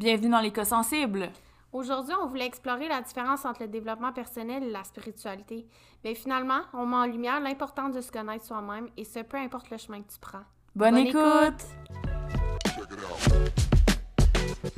[0.00, 1.28] Bienvenue dans l'éco-sensible.
[1.74, 5.66] Aujourd'hui, on voulait explorer la différence entre le développement personnel et la spiritualité.
[6.02, 9.68] Mais finalement, on met en lumière l'importance de se connaître soi-même et ce, peu importe
[9.68, 10.40] le chemin que tu prends.
[10.74, 11.66] Bonne, écoute.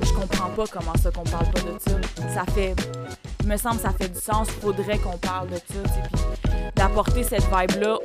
[0.01, 2.01] Je comprends pas comment ça qu'on parle pas de ça.
[2.33, 2.75] Ça fait...
[3.39, 4.49] Il me semble que ça fait du sens.
[4.51, 7.97] Faudrait qu'on parle de ça, puis d'apporter cette vibe-là.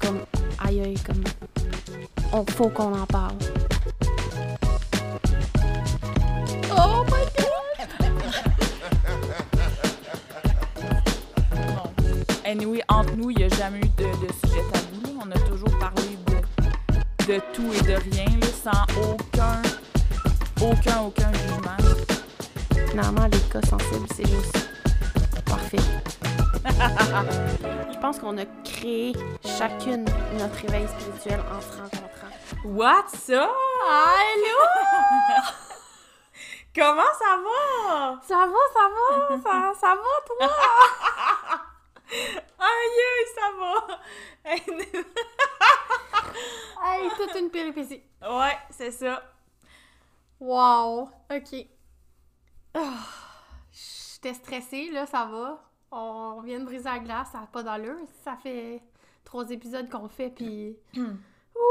[0.00, 0.20] Comme,
[0.64, 1.22] aïe aïe, comme,
[2.32, 3.36] on faut qu'on en parle.
[7.02, 7.48] Oh my god!
[12.44, 15.02] Anyway, entre nous, il n'y a jamais eu de, de sujet tabou.
[15.02, 15.24] là.
[15.26, 19.62] On a toujours parlé de, de tout et de rien, là, sans aucun,
[20.60, 21.76] aucun, aucun jugement.
[22.90, 24.68] Finalement, les cas sensibles, c'est juste
[25.46, 25.78] parfait.
[27.92, 29.12] Je pense qu'on a créé
[29.58, 30.04] chacune
[30.38, 32.32] notre réveil spirituel en se rencontrant.
[32.64, 33.50] What's up?
[33.90, 34.58] Allô?
[36.74, 38.20] Comment ça va?
[38.22, 40.48] Ça va, ça va, ça, ça va, toi?
[42.58, 43.72] Aïe, aïe, ça va!
[46.84, 48.02] Hey, toute une péripétie.
[48.22, 49.22] ouais, c'est ça.
[50.40, 51.66] Wow, ok.
[52.74, 53.06] Ah,
[53.72, 55.62] J'étais stressée, là, ça va.
[55.90, 57.98] On vient de briser la glace, ça n'a pas d'allure.
[58.24, 58.82] Ça fait
[59.24, 60.76] trois épisodes qu'on fait, puis...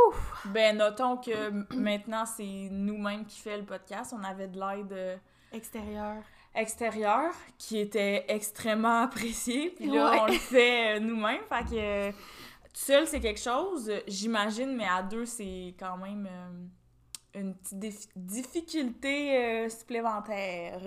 [0.07, 0.45] Ouf!
[0.45, 4.13] Ben, notons que maintenant, c'est nous-mêmes qui fait le podcast.
[4.17, 5.17] On avait de l'aide euh,
[5.53, 6.17] Extérieur.
[6.55, 9.71] extérieure qui était extrêmement appréciée.
[9.71, 10.19] Puis là, Ouais.
[10.21, 11.41] on le fait euh, nous-mêmes.
[11.49, 16.27] Fait que euh, tout seul, c'est quelque chose, j'imagine, mais à deux, c'est quand même
[16.31, 20.79] euh, une petite difficulté euh, supplémentaire.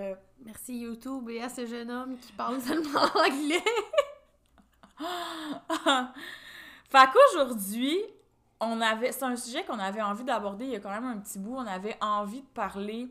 [0.45, 3.63] Merci YouTube et à ce jeune homme qui parle seulement anglais.
[6.91, 7.99] fait qu'aujourd'hui,
[8.65, 9.13] on avait.
[9.13, 11.57] C'est un sujet qu'on avait envie d'aborder il y a quand même un petit bout.
[11.57, 13.09] On avait envie de parler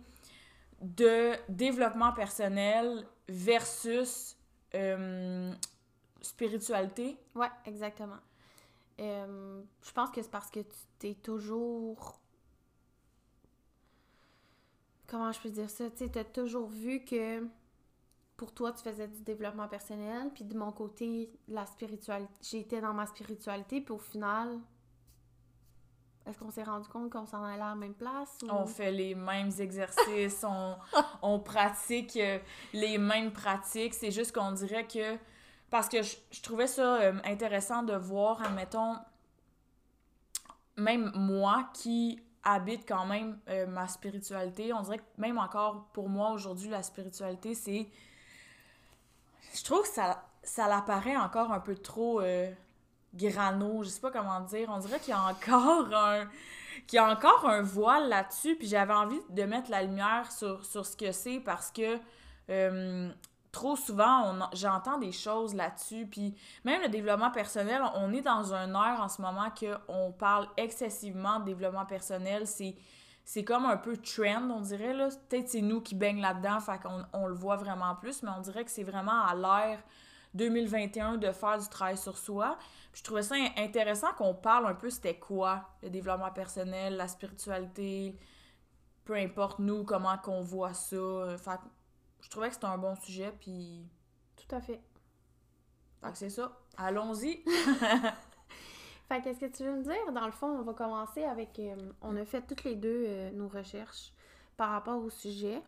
[0.82, 4.36] de développement personnel versus
[4.76, 5.54] euh,
[6.22, 7.18] spiritualité.
[7.36, 8.20] Ouais, exactement.
[9.00, 12.20] Euh, je pense que c'est parce que tu t'es toujours.
[15.08, 15.90] Comment je peux dire ça?
[15.90, 17.48] Tu t'as toujours vu que
[18.38, 22.34] pour toi, tu faisais du développement personnel, puis de mon côté, la spiritualité.
[22.42, 24.60] J'étais dans ma spiritualité, puis au final,
[26.26, 28.38] est-ce qu'on s'est rendu compte qu'on s'en allait à la même place?
[28.44, 28.50] Ou...
[28.50, 30.76] On fait les mêmes exercices, on,
[31.22, 32.40] on pratique euh,
[32.74, 33.94] les mêmes pratiques.
[33.94, 35.18] C'est juste qu'on dirait que.
[35.70, 38.96] Parce que je, je trouvais ça euh, intéressant de voir, admettons,
[40.78, 46.10] même moi qui habite quand même euh, ma spiritualité, on dirait que même encore pour
[46.10, 47.90] moi aujourd'hui, la spiritualité, c'est.
[49.54, 52.52] Je trouve que ça, ça l'apparaît encore un peu trop euh,
[53.14, 54.70] grano, je sais pas comment dire.
[54.72, 56.28] On dirait qu'il y a encore un
[56.88, 60.66] qu'il y a encore un voile là-dessus, puis j'avais envie de mettre la lumière sur,
[60.66, 61.98] sur ce que c'est parce que
[62.50, 63.10] euh,
[63.52, 66.36] trop souvent, j'entends des choses là-dessus, puis
[66.66, 70.48] même le développement personnel, on est dans un air en ce moment que on parle
[70.58, 72.76] excessivement de développement personnel, c'est
[73.26, 75.08] c'est comme un peu trend, on dirait, là.
[75.30, 78.42] Peut-être c'est nous qui baignent là-dedans, fait qu'on on le voit vraiment plus, mais on
[78.42, 79.80] dirait que c'est vraiment à l'ère
[80.34, 82.58] 2021 de faire du travail sur soi.
[82.92, 86.96] Puis je trouvais ça in- intéressant qu'on parle un peu c'était quoi le développement personnel,
[86.98, 88.18] la spiritualité,
[89.06, 91.38] peu importe nous, comment qu'on voit ça.
[91.38, 91.64] Fait que
[92.22, 93.88] je trouvais que c'était un bon sujet, puis
[94.36, 94.82] Tout à fait.
[96.02, 96.52] fait que c'est ça.
[96.78, 97.44] Allons-y.
[99.10, 100.12] Fait qu'est-ce que tu veux me dire?
[100.14, 101.60] Dans le fond, on va commencer avec.
[101.60, 104.14] euh, on a fait toutes les deux euh, nos recherches
[104.56, 105.62] par rapport au sujet.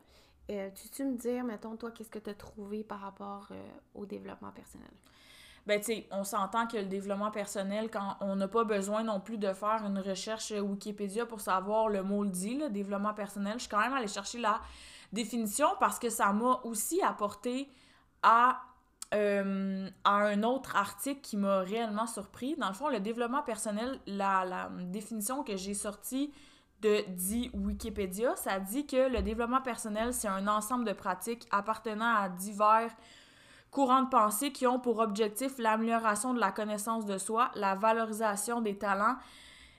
[0.51, 3.67] Euh, tu tu me dire, mettons, toi, qu'est-ce que tu as trouvé par rapport euh,
[3.95, 4.91] au développement personnel?
[5.65, 9.19] Ben, tu sais, on s'entend que le développement personnel, quand on n'a pas besoin non
[9.19, 13.15] plus de faire une recherche euh, Wikipédia pour savoir le mot le dit, le développement
[13.15, 14.61] personnel, je suis quand même allée chercher la
[15.11, 17.67] définition parce que ça m'a aussi apporté
[18.21, 18.61] à,
[19.11, 19.17] à
[20.03, 22.55] un autre article qui m'a réellement surpris.
[22.57, 26.33] Dans le fond, le développement personnel, la, la définition que j'ai sortie
[26.85, 32.15] de dit Wikipédia, ça dit que le développement personnel, c'est un ensemble de pratiques appartenant
[32.15, 32.95] à divers
[33.71, 38.61] courants de pensée qui ont pour objectif l'amélioration de la connaissance de soi, la valorisation
[38.61, 39.15] des talents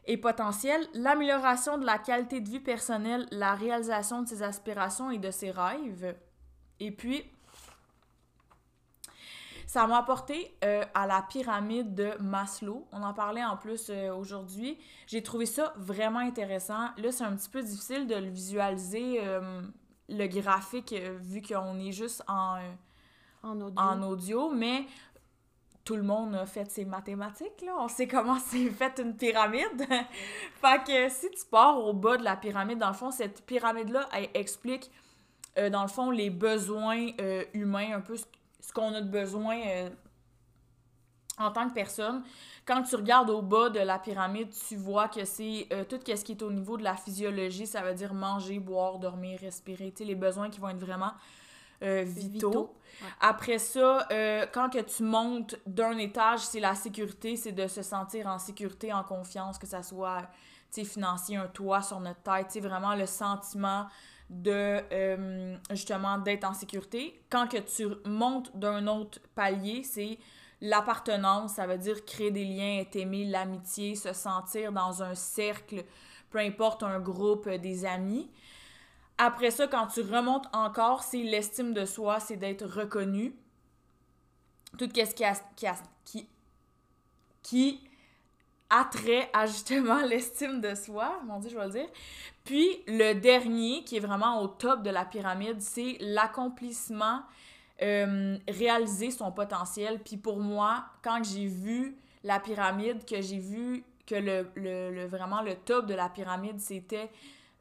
[0.07, 5.19] et potentiels, l'amélioration de la qualité de vie personnelle, la réalisation de ses aspirations et
[5.19, 6.17] de ses rêves.
[6.81, 7.25] Et puis,
[9.67, 12.87] ça m'a apporté euh, à la pyramide de Maslow.
[12.93, 14.79] On en parlait en plus euh, aujourd'hui.
[15.07, 16.91] J'ai trouvé ça vraiment intéressant.
[16.97, 19.63] Là, c'est un petit peu difficile de le visualiser, euh,
[20.09, 22.59] le graphique, vu qu'on est juste en...
[23.43, 23.81] En audio.
[23.81, 24.87] en audio, mais
[25.87, 27.77] tout le monde a fait ses mathématiques, là.
[27.79, 29.87] On sait comment c'est fait une pyramide.
[30.61, 34.09] fait que si tu pars au bas de la pyramide, dans le fond, cette pyramide-là,
[34.13, 34.91] elle explique,
[35.59, 38.25] euh, dans le fond, les besoins euh, humains, un peu ce,
[38.73, 39.91] qu'on a de besoin euh,
[41.39, 42.23] en tant que personne.
[42.65, 46.33] Quand tu regardes au bas de la pyramide, tu vois que c'est tout ce qui
[46.33, 50.05] est au niveau de la physiologie, ça veut dire manger, boire, dormir, respirer, tu sais,
[50.05, 51.13] les besoins qui vont être vraiment
[51.81, 52.75] vitaux.
[53.21, 57.83] Après ça, euh, quand que tu montes d'un étage, c'est la sécurité, c'est de se
[57.83, 60.23] sentir en sécurité, en confiance, que ça soit
[60.85, 63.87] financier, un toit sur notre tête, vraiment le sentiment
[64.29, 67.21] de euh, justement d'être en sécurité.
[67.31, 70.19] Quand tu montes d'un autre palier, c'est
[70.61, 75.85] l'appartenance, ça veut dire créer des liens, être aimé, l'amitié, se sentir dans un cercle,
[76.31, 78.31] peu importe un groupe, euh, des amis.
[79.19, 83.35] Après ça, quand tu remontes encore, c'est l'estime de soi, c'est d'être reconnu.
[84.77, 85.35] Tout ce qui, a,
[86.05, 86.29] qui,
[87.43, 87.81] qui,
[88.69, 91.89] attrait justement l'estime de soi, mon Dieu, je vais le dire.
[92.47, 97.23] Puis le dernier, qui est vraiment au top de la pyramide, c'est l'accomplissement,
[97.83, 99.99] euh, réaliser son potentiel.
[99.99, 105.43] Puis pour moi, quand j'ai vu la pyramide, que j'ai vu que le, le, vraiment
[105.43, 107.11] le top de la pyramide, c'était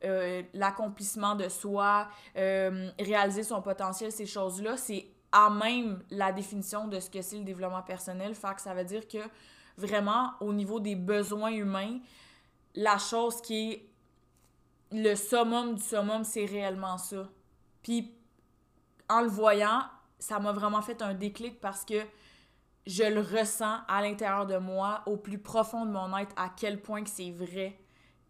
[0.04, 6.88] euh, l'accomplissement de soi, euh, réaliser son potentiel, ces choses-là, c'est à même la définition
[6.88, 8.36] de ce que c'est le développement personnel.
[8.36, 9.18] Fait que ça veut dire que
[9.78, 11.98] vraiment, au niveau des besoins humains,
[12.76, 13.95] la chose qui est
[14.92, 17.30] le summum du summum, c'est réellement ça.
[17.84, 18.14] Puis,
[19.10, 19.84] en le voyant,
[20.20, 22.02] ça m'a vraiment fait un déclic parce que
[22.86, 26.82] je le ressens à l'intérieur de moi, au plus profond de mon être, à quel
[26.82, 27.80] point que c'est vrai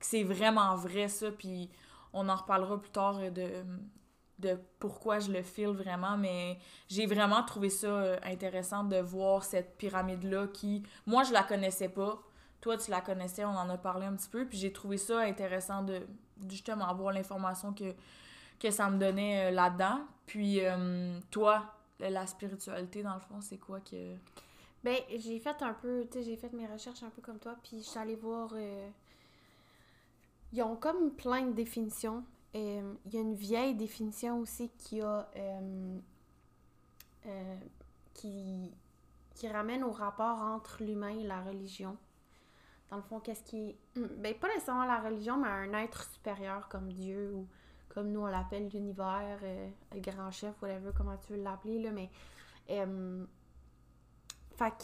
[0.05, 1.69] c'est vraiment vrai ça, puis
[2.13, 3.63] on en reparlera plus tard de,
[4.39, 9.43] de pourquoi je le file vraiment, mais j'ai vraiment trouvé ça euh, intéressant de voir
[9.43, 12.19] cette pyramide-là qui, moi, je la connaissais pas.
[12.65, 15.19] Toi, tu la connaissais, on en a parlé un petit peu, puis j'ai trouvé ça
[15.19, 16.01] intéressant de
[16.49, 17.93] justement avoir l'information que,
[18.59, 19.99] que ça me donnait euh, là-dedans.
[20.25, 21.63] Puis, euh, toi,
[21.99, 24.15] la spiritualité, dans le fond, c'est quoi que...
[24.83, 27.55] Ben, j'ai fait un peu, tu sais, j'ai fait mes recherches un peu comme toi,
[27.63, 28.51] puis je suis allée voir
[30.55, 32.23] ils ont comme plein de définitions.
[32.55, 35.97] Euh, il y a une vieille définition aussi qui a euh,
[37.25, 37.55] euh,
[38.13, 38.71] qui,
[39.33, 41.97] qui ramène au rapport entre l'humain et la religion.
[42.89, 43.75] Dans le fond, qu'est-ce qui.
[43.95, 47.47] Hmm, ben, pas nécessairement la religion, mais un être supérieur comme Dieu ou
[47.89, 52.09] comme nous on l'appelle l'univers, le grand chef, whatever, comment tu veux l'appeler, là, mais.
[52.67, 54.83] fait que.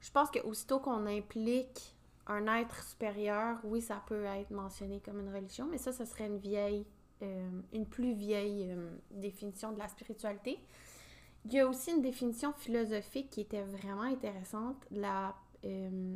[0.00, 1.96] Je pense que aussitôt qu'on implique
[2.28, 6.26] un être supérieur, oui, ça peut être mentionné comme une religion, mais ça, ce serait
[6.26, 6.84] une vieille,
[7.22, 10.58] euh, une plus vieille euh, définition de la spiritualité.
[11.46, 15.34] Il y a aussi une définition philosophique qui était vraiment intéressante la,
[15.64, 16.14] euh,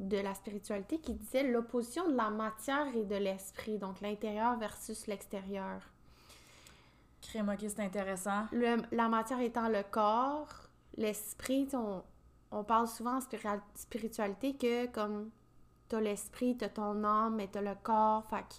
[0.00, 5.06] de la spiritualité qui disait l'opposition de la matière et de l'esprit, donc l'intérieur versus
[5.06, 5.82] l'extérieur.
[7.20, 8.46] Crème, ok, c'est intéressant.
[8.52, 10.48] la matière étant le corps,
[10.96, 12.02] l'esprit, on,
[12.50, 15.30] on parle souvent en spiritualité que comme
[15.88, 18.24] t'as l'esprit, t'as ton âme, mais t'as le corps.
[18.30, 18.54] Fait que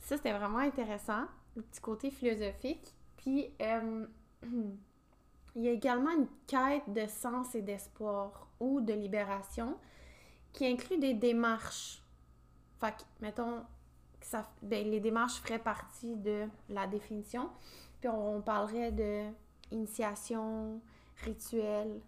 [0.00, 2.94] ça, c'était vraiment intéressant, le petit côté philosophique.
[3.16, 4.06] Puis, euh,
[5.54, 9.78] il y a également une quête de sens et d'espoir ou de libération
[10.54, 12.00] qui inclut des démarches.
[12.80, 13.62] Fait que, mettons,
[14.22, 17.50] ça, ben, les démarches feraient partie de la définition.
[18.00, 19.26] Puis on, on parlerait de
[19.70, 20.80] initiation,
[21.24, 22.00] rituel,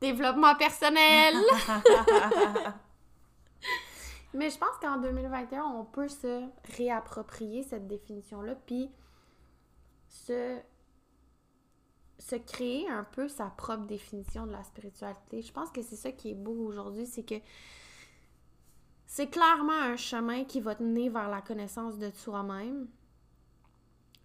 [0.00, 1.34] développement personnel.
[4.32, 6.44] Mais je pense qu'en 2021, on peut se
[6.76, 8.88] réapproprier cette définition-là, puis
[10.06, 10.58] se,
[12.20, 15.42] se créer un peu sa propre définition de la spiritualité.
[15.42, 17.36] Je pense que c'est ça qui est beau aujourd'hui, c'est que
[19.06, 22.86] c'est clairement un chemin qui va te mener vers la connaissance de soi-même,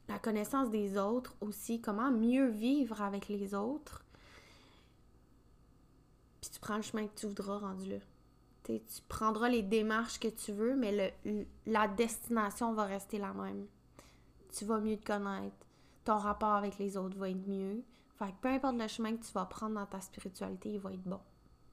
[0.08, 4.04] la connaissance des autres aussi, comment mieux vivre avec les autres,
[6.42, 7.98] tu prends le chemin que tu voudras rendu là.
[8.64, 11.16] tu prendras les démarches que tu veux, mais
[11.66, 13.66] la destination va rester la même.
[14.56, 15.65] Tu vas mieux te connaître.
[16.06, 17.84] Ton rapport avec les autres va être mieux.
[18.18, 20.94] Fait que peu importe le chemin que tu vas prendre dans ta spiritualité, il va
[20.94, 21.20] être bon,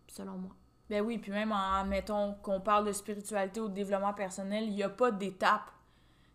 [0.08, 0.56] selon moi.
[0.90, 4.74] Ben oui, puis même en, mettons, qu'on parle de spiritualité ou de développement personnel, il
[4.74, 5.70] n'y a pas d'étape.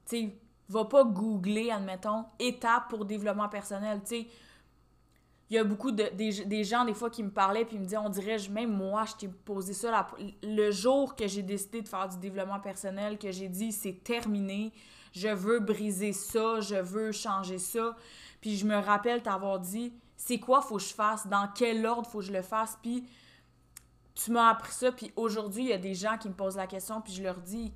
[0.05, 0.39] Tu sais,
[0.69, 3.99] va pas googler, admettons, étape pour développement personnel.
[4.01, 4.27] Tu sais,
[5.49, 7.97] il y a beaucoup de des, gens des fois qui me parlaient puis me disaient
[7.97, 10.07] on dirait même moi je t'ai posé ça
[10.43, 14.73] le jour que j'ai décidé de faire du développement personnel que j'ai dit c'est terminé
[15.13, 17.95] je veux briser ça je veux changer ça.
[18.41, 22.09] Puis je me rappelle t'avoir dit c'est quoi faut que je fasse, dans quel ordre
[22.09, 23.07] faut que je le fasse, puis
[24.15, 26.65] tu m'as appris ça, puis aujourd'hui, il y a des gens qui me posent la
[26.65, 27.71] question, puis je leur dis,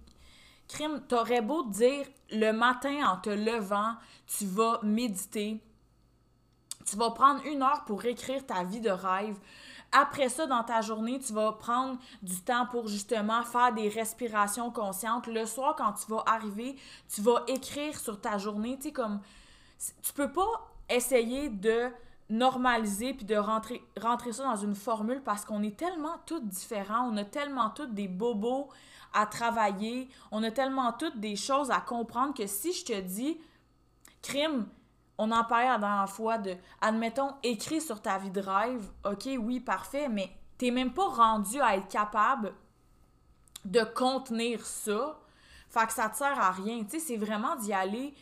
[0.67, 3.93] crime, t'aurais beau dire, le matin, en te levant,
[4.25, 5.61] tu vas méditer,
[6.85, 9.37] tu vas prendre une heure pour écrire ta vie de rêve,
[9.91, 14.71] après ça, dans ta journée, tu vas prendre du temps pour justement faire des respirations
[14.71, 15.27] conscientes.
[15.27, 16.77] Le soir, quand tu vas arriver,
[17.13, 18.77] tu vas écrire sur ta journée.
[18.77, 19.19] Tu sais, comme.
[20.03, 21.89] Tu peux pas essayer de
[22.31, 23.81] normaliser puis de rentrer,
[24.31, 28.07] ça dans une formule parce qu'on est tellement tous différents, on a tellement tous des
[28.07, 28.69] bobos
[29.13, 33.37] à travailler, on a tellement toutes des choses à comprendre que si je te dis,
[34.21, 34.65] crime,
[35.23, 39.29] on en parlait la dernière fois de, admettons, écrit sur ta vie de rêve, ok,
[39.39, 42.53] oui, parfait, mais t'es même pas rendu à être capable
[43.63, 45.19] de contenir ça.
[45.69, 46.83] Fait que ça te sert à rien.
[46.83, 48.15] Tu sais, c'est vraiment d'y aller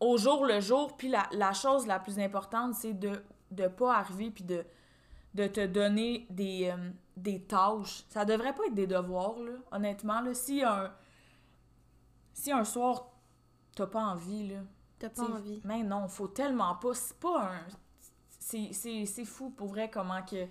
[0.00, 0.96] au jour le jour.
[0.96, 3.22] Puis la, chose la plus importante, c'est de
[3.52, 4.64] ne pas arriver puis de,
[5.46, 8.02] te donner des, euh, des tâches.
[8.08, 9.36] Ça devrait pas être des devoirs,
[9.70, 10.20] honnêtement.
[10.34, 10.92] Si un,
[12.32, 13.06] si un soir,
[13.76, 14.58] t'as pas envie, là,
[14.98, 15.60] T'as pas envie.
[15.64, 16.94] Mais non, faut tellement pas.
[16.94, 17.60] C'est pas un.
[18.38, 20.46] C'est fou pour vrai comment que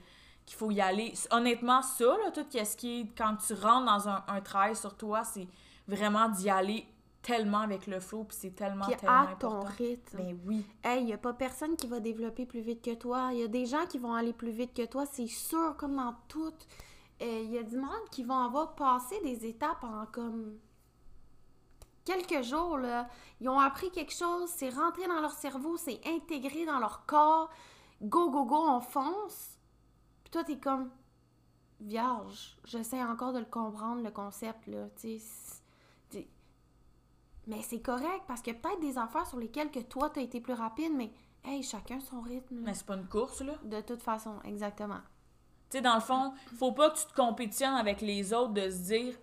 [0.46, 1.14] qu'il faut y aller.
[1.32, 3.18] Honnêtement, ça, là, tout ce qui est.
[3.18, 5.48] Quand tu rentres dans un, un travail sur toi, c'est
[5.88, 6.88] vraiment d'y aller
[7.28, 10.18] tellement avec le flow, puis c'est tellement, puis tellement à ton rythme.
[10.18, 10.66] Mais ben oui.
[10.82, 13.30] Hey, il a pas personne qui va développer plus vite que toi.
[13.34, 15.98] Il y a des gens qui vont aller plus vite que toi, c'est sûr, comme
[15.98, 16.54] dans tout.
[17.20, 20.58] Il euh, y a du monde qui vont avoir passé des étapes en comme
[22.08, 23.10] quelques jours, là,
[23.42, 27.50] ils ont appris quelque chose, c'est rentré dans leur cerveau, c'est intégré dans leur corps.
[28.02, 29.60] Go, go, go, on fonce.
[30.24, 30.90] Puis toi, t'es comme
[31.82, 32.58] vierge.
[32.64, 34.88] J'essaie encore de le comprendre, le concept, là.
[37.48, 40.54] Mais c'est correct parce que peut-être des affaires sur lesquelles que toi, t'as été plus
[40.54, 41.12] rapide, mais
[41.46, 42.56] hey, chacun son rythme.
[42.60, 43.54] Mais c'est pas une course, là.
[43.64, 45.00] De toute façon, exactement.
[45.70, 48.70] Tu sais, dans le fond, faut pas que tu te compétitionnes avec les autres de
[48.70, 49.16] se dire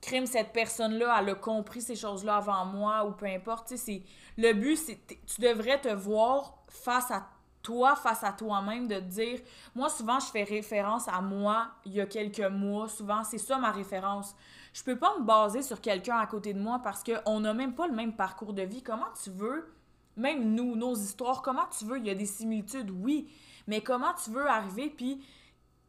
[0.00, 3.76] crime, cette personne-là, elle a compris ces choses-là avant moi ou peu importe.
[3.76, 4.02] C'est,
[4.36, 7.26] le but, c'est tu devrais te voir face à
[7.62, 9.40] toi, face à toi-même, de dire.
[9.74, 12.88] Moi, souvent, je fais référence à moi il y a quelques mois.
[12.88, 14.34] Souvent, c'est ça ma référence.
[14.72, 17.74] Je peux pas me baser sur quelqu'un à côté de moi parce qu'on n'a même
[17.74, 18.82] pas le même parcours de vie.
[18.82, 19.72] Comment tu veux,
[20.16, 23.28] même nous, nos histoires, comment tu veux, il y a des similitudes, oui,
[23.66, 25.24] mais comment tu veux arriver puis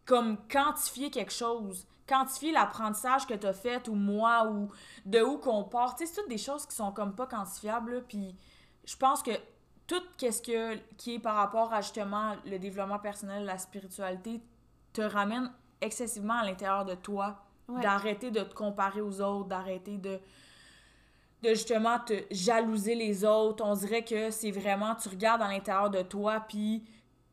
[0.06, 1.86] comme quantifier quelque chose?
[2.08, 4.70] Quantifier l'apprentissage que tu as fait ou moi ou
[5.06, 5.96] de où qu'on part.
[5.98, 8.04] c'est toutes des choses qui sont comme pas quantifiables.
[8.08, 8.36] Puis
[8.86, 9.32] je pense que
[9.88, 14.42] tout ce que, qui est par rapport à justement le développement personnel, la spiritualité,
[14.94, 17.46] te ramène excessivement à l'intérieur de toi.
[17.82, 20.20] D'arrêter de te comparer aux autres, d'arrêter de,
[21.42, 23.64] de justement te jalouser les autres.
[23.66, 26.84] On dirait que c'est vraiment, tu regardes à l'intérieur de toi, puis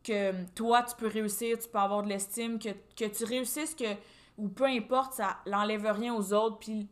[0.04, 3.96] que toi, tu peux réussir, tu peux avoir de l'estime, que, que tu réussisses, que
[4.38, 6.88] ou peu importe, ça n'enlève rien aux autres, puis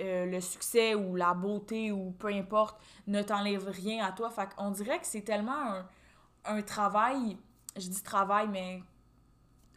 [0.00, 4.30] euh, le succès ou la beauté ou peu importe ne t'enlève rien à toi.
[4.30, 5.82] Fait qu'on dirait que c'est tellement
[6.44, 7.36] un, travail,
[7.76, 8.82] je dis travail, mais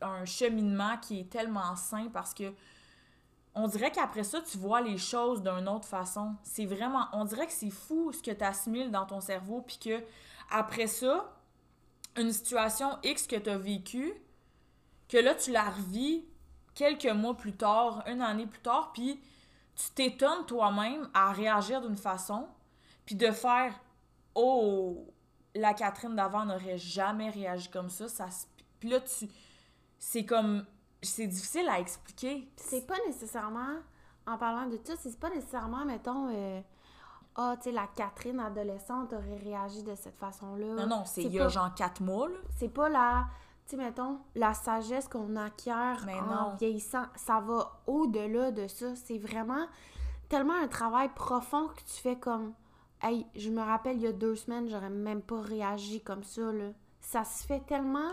[0.02, 2.54] un cheminement qui est tellement sain parce que
[3.56, 6.36] on dirait qu'après ça, tu vois les choses d'une autre façon.
[6.42, 9.78] C'est vraiment, on dirait que c'est fou ce que tu assimiles dans ton cerveau, puis
[9.78, 10.04] que
[10.50, 11.34] après ça,
[12.18, 14.14] une situation X que tu as vécue,
[15.08, 16.26] que là, tu la revis
[16.76, 19.20] quelques mois plus tard, une année plus tard, puis
[19.76, 22.48] tu t'étonnes toi-même à réagir d'une façon,
[23.06, 23.74] puis de faire
[24.36, 25.06] Oh,
[25.56, 28.08] la Catherine d'avant n'aurait jamais réagi comme ça.
[28.08, 28.26] ça
[28.80, 29.30] puis là, tu.
[30.00, 30.66] C'est comme.
[31.02, 32.50] C'est difficile à expliquer.
[32.56, 33.80] C'est pas nécessairement.
[34.26, 36.30] En parlant de ça, c'est pas nécessairement, mettons.
[36.34, 36.62] Euh,
[37.36, 40.76] ah, tu sais, la Catherine adolescente aurait réagi de cette façon-là.
[40.76, 42.36] Non, non, c'est il y a genre quatre mois, là.
[42.58, 43.28] C'est pas la
[43.66, 48.96] tu sais, mettons, la sagesse qu'on acquiert en vieillissant, ça va au-delà de ça.
[48.96, 49.68] C'est vraiment
[50.28, 52.54] tellement un travail profond que tu fais comme.
[53.02, 56.52] Hey, je me rappelle, il y a deux semaines, j'aurais même pas réagi comme ça,
[56.52, 56.72] là.
[57.00, 58.12] Ça se fait tellement.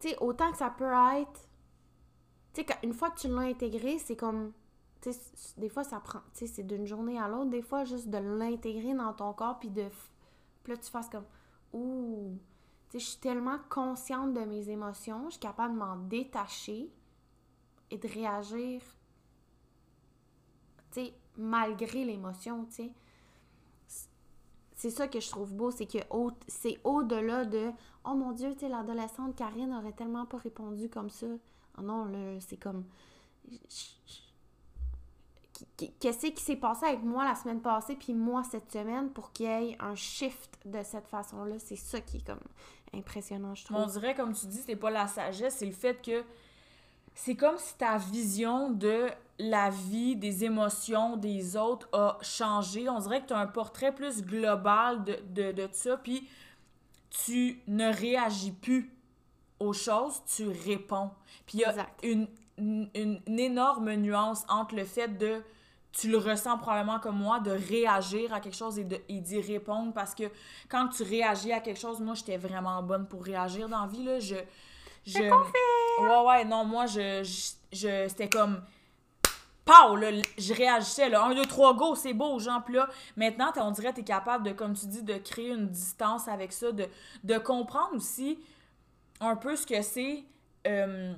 [0.00, 1.48] Tu sais, autant que ça peut être.
[2.54, 4.52] Tu sais, une fois que tu l'as intégré, c'est comme.
[5.02, 5.20] Tu sais,
[5.58, 6.20] des fois, ça prend.
[6.32, 7.50] Tu sais, c'est d'une journée à l'autre.
[7.50, 9.88] Des fois, juste de l'intégrer dans ton corps, puis de.
[10.62, 11.26] Puis là, tu fasses comme.
[11.74, 12.38] Ouh
[12.98, 16.90] je suis tellement consciente de mes émotions, je suis capable de m'en détacher
[17.90, 18.82] et de réagir,
[21.36, 22.90] malgré l'émotion, tu.
[24.74, 25.98] C'est ça que je trouve beau, c'est que
[26.48, 27.70] c'est au-delà de
[28.04, 31.26] «Oh mon Dieu, tu sais, l'adolescente Karine aurait tellement pas répondu comme ça.
[31.78, 32.84] Oh non, là, c'est comme...
[35.98, 39.46] Qu'est-ce qui s'est passé avec moi la semaine passée, puis moi cette semaine, pour qu'il
[39.46, 41.58] y ait un shift de cette façon-là?
[41.58, 42.40] C'est ça qui est comme
[42.94, 43.76] impressionnant, je trouve.
[43.76, 46.24] On dirait, comme tu dis, c'est pas la sagesse, c'est le fait que
[47.14, 52.88] c'est comme si ta vision de la vie, des émotions des autres a changé.
[52.88, 56.28] On dirait que tu as un portrait plus global de, de, de ça, puis
[57.24, 58.92] tu ne réagis plus
[59.60, 61.10] aux choses, tu réponds.
[61.46, 62.28] Puis il y a une,
[62.58, 65.42] une, une, énorme nuance entre le fait de,
[65.98, 68.84] tu le ressens probablement comme moi, de réagir à quelque chose et
[69.20, 70.24] d'y répondre parce que
[70.68, 74.04] quand tu réagis à quelque chose, moi j'étais vraiment bonne pour réagir dans la vie,
[74.04, 74.20] là.
[74.20, 74.36] Je.
[75.06, 75.22] je...
[75.22, 77.22] Ouais, ouais, non, moi je.
[77.72, 78.62] je, c'était comme.
[79.64, 79.96] Pow!
[79.96, 81.24] Là, je réagissais, là.
[81.24, 82.62] Un, deux, trois, go, c'est beau, genre.
[82.62, 85.50] Puis là, maintenant, on dirait que tu es capable de, comme tu dis, de créer
[85.50, 86.86] une distance avec ça, de,
[87.24, 88.38] de comprendre aussi
[89.20, 90.24] un peu ce que c'est.
[90.66, 91.14] Euh,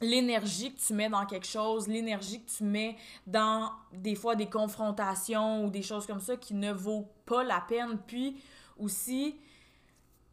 [0.00, 4.48] l'énergie que tu mets dans quelque chose, l'énergie que tu mets dans des fois des
[4.48, 7.98] confrontations ou des choses comme ça qui ne vaut pas la peine.
[8.06, 8.40] Puis
[8.78, 9.36] aussi,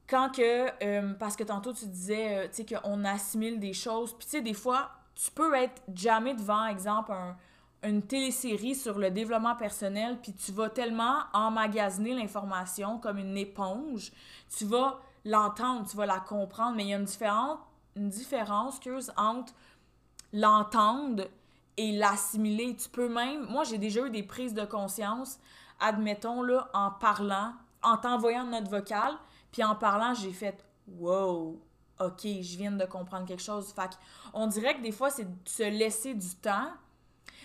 [0.07, 4.13] quand que, euh, parce que tantôt tu disais, euh, tu sais, qu'on assimile des choses,
[4.13, 7.11] puis tu sais, des fois, tu peux être jamais devant, exemple,
[7.83, 14.11] une télésérie sur le développement personnel, puis tu vas tellement emmagasiner l'information comme une éponge,
[14.55, 17.59] tu vas l'entendre, tu vas la comprendre, mais il y a une différence
[17.95, 18.79] une différence
[19.17, 19.53] entre
[20.33, 21.27] l'entendre
[21.77, 22.75] et l'assimiler.
[22.75, 23.45] Tu peux même.
[23.47, 25.39] Moi, j'ai déjà eu des prises de conscience,
[25.79, 29.13] admettons, là, en parlant, en t'envoyant notre vocal,
[29.51, 31.59] puis en parlant, j'ai fait Wow,
[31.99, 33.73] ok, je viens de comprendre quelque chose.
[33.73, 33.97] Fait
[34.33, 36.71] on dirait que des fois, c'est de se laisser du temps,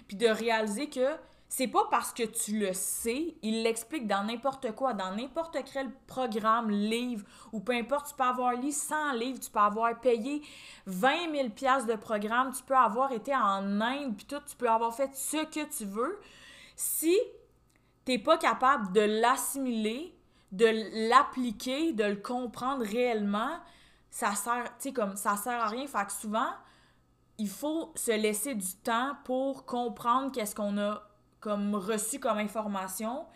[0.07, 1.17] puis de réaliser que
[1.53, 5.91] c'est pas parce que tu le sais, il l'explique dans n'importe quoi, dans n'importe quel
[6.07, 10.43] programme, livre, ou peu importe, tu peux avoir lu 100 livres, tu peux avoir payé
[10.87, 14.71] 20 000 pièces de programme, tu peux avoir été en Inde, puis tout, tu peux
[14.71, 16.21] avoir fait ce que tu veux.
[16.77, 17.19] Si
[18.05, 20.17] t'es pas capable de l'assimiler,
[20.53, 23.59] de l'appliquer, de le comprendre réellement,
[24.09, 25.89] ça sert, comme, ça sert à rien.
[25.89, 26.53] Fait que souvent,
[27.39, 31.10] il faut se laisser du temps pour comprendre qu'est-ce qu'on a
[31.41, 33.27] comme reçu comme information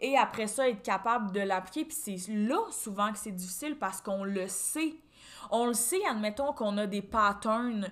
[0.00, 1.84] et après ça être capable de l'appliquer.
[1.84, 4.94] Puis c'est là souvent que c'est difficile parce qu'on le sait.
[5.50, 7.88] On le sait admettons qu'on a des patterns.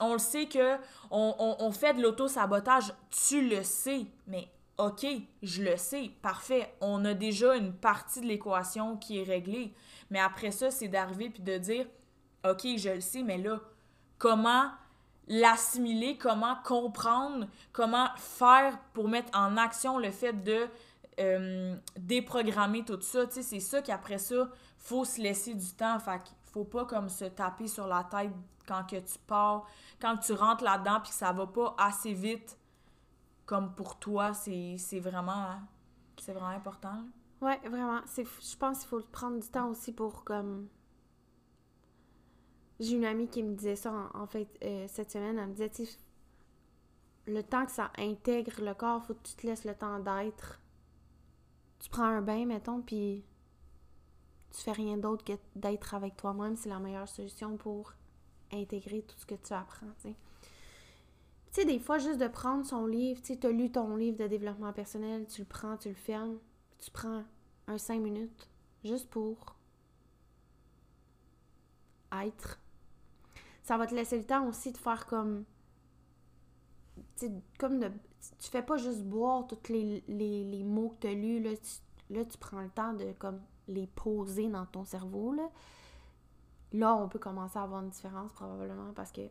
[0.00, 0.76] On le sait que
[1.10, 2.94] on, fait de l'auto-sabotage.
[3.10, 4.06] Tu le sais.
[4.26, 5.06] Mais ok
[5.42, 6.10] je le sais.
[6.22, 6.74] Parfait.
[6.80, 9.74] On a déjà une partie de l'équation qui est réglée.
[10.10, 11.86] Mais après ça c'est d'arriver puis de dire
[12.48, 13.60] ok je le sais mais là
[14.16, 14.70] comment
[15.30, 20.66] l'assimiler, comment comprendre, comment faire pour mettre en action le fait de
[21.20, 23.26] euh, déprogrammer tout ça.
[23.26, 25.98] Tu sais, c'est ça qu'après ça, faut se laisser du temps.
[26.00, 28.32] Fait qu'il faut pas comme se taper sur la tête
[28.66, 29.66] quand tu pars,
[30.00, 32.58] quand tu rentres là-dedans puis que ça va pas assez vite
[33.46, 35.60] comme pour toi, c'est vraiment
[36.20, 37.04] c'est vraiment important.
[37.40, 40.24] Ouais, vraiment, je pense qu'il faut prendre du temps aussi pour
[42.80, 45.38] j'ai une amie qui me disait ça, en, fait, euh, cette semaine.
[45.38, 45.70] Elle me disait,
[47.26, 50.60] le temps que ça intègre le corps, faut que tu te laisses le temps d'être.
[51.78, 53.22] Tu prends un bain, mettons, puis
[54.50, 56.56] tu fais rien d'autre que d'être avec toi-même.
[56.56, 57.92] C'est la meilleure solution pour
[58.52, 60.14] intégrer tout ce que tu apprends, tu sais.
[61.52, 64.28] Tu sais, des fois, juste de prendre son livre, tu as lu ton livre de
[64.28, 66.38] développement personnel, tu le prends, tu le fermes,
[66.78, 67.24] tu prends
[67.66, 68.48] un cinq minutes,
[68.84, 69.56] juste pour
[72.12, 72.59] être
[73.70, 75.44] ça va te laisser le temps aussi de faire comme.
[77.56, 77.88] comme de.
[78.40, 82.24] Tu fais pas juste boire tous les, mots que tu as lus, là tu, là,
[82.24, 85.32] tu prends le temps de comme les poser dans ton cerveau.
[85.34, 85.48] Là,
[86.72, 89.22] là on peut commencer à avoir une différence probablement parce que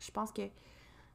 [0.00, 0.42] je pense que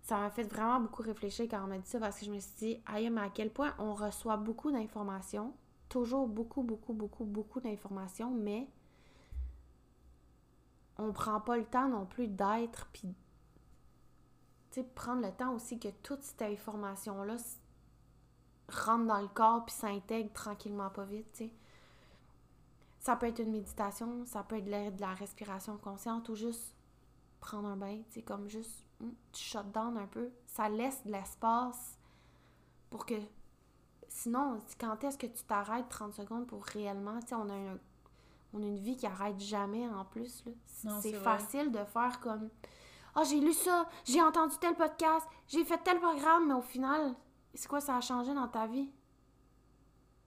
[0.01, 2.39] ça m'a fait vraiment beaucoup réfléchir quand on m'a dit ça parce que je me
[2.39, 5.53] suis dit, aïe, mais à quel point on reçoit beaucoup d'informations,
[5.89, 8.69] toujours beaucoup, beaucoup, beaucoup, beaucoup d'informations, mais
[10.97, 13.15] on prend pas le temps non plus d'être, puis
[14.83, 17.37] prendre le temps aussi que toute cette information-là
[18.69, 21.51] rentre dans le corps puis s'intègre tranquillement pas vite, tu sais.
[22.99, 26.73] Ça peut être une méditation, ça peut être de la, respiration consciente ou juste
[27.39, 30.29] prendre un bain, tu comme juste, hmm, tu shut down un peu.
[30.45, 31.97] Ça laisse de l'espace
[32.89, 33.15] pour que...
[34.09, 37.75] Sinon, quand est-ce que tu t'arrêtes 30 secondes pour réellement, tu sais, on a
[38.53, 40.43] on a une vie qui arrête jamais en plus.
[40.65, 42.49] C'est facile de faire comme
[43.15, 47.15] Ah, j'ai lu ça, j'ai entendu tel podcast, j'ai fait tel programme, mais au final,
[47.53, 48.89] c'est quoi ça a changé dans ta vie?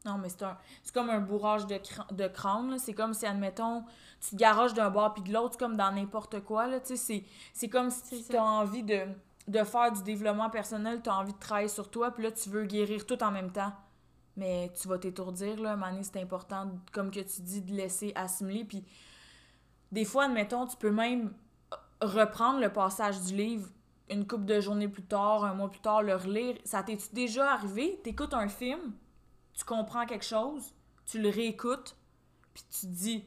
[0.05, 1.79] Non, mais c'est un c'est comme un bourrage de,
[2.13, 2.79] de crâne.
[2.79, 3.85] C'est comme si, admettons,
[4.21, 6.67] tu te garages d'un bord puis de l'autre, comme dans n'importe quoi.
[6.85, 9.03] C'est comme si tu as envie de,
[9.47, 12.49] de faire du développement personnel, tu as envie de travailler sur toi, puis là, tu
[12.49, 13.73] veux guérir tout en même temps
[14.41, 15.79] mais tu vas t'étourdir, là.
[16.03, 18.65] C'est important, comme que tu dis, de laisser assimiler.
[18.65, 18.83] Puis
[19.93, 21.35] des fois, admettons, tu peux même
[22.01, 23.69] reprendre le passage du livre
[24.09, 26.57] une couple de journées plus tard, un mois plus tard, le relire.
[26.65, 28.01] Ça t'est déjà arrivé?
[28.03, 28.93] T'écoutes un film,
[29.53, 30.75] tu comprends quelque chose,
[31.07, 31.97] tu le réécoutes,
[32.53, 33.25] puis tu dis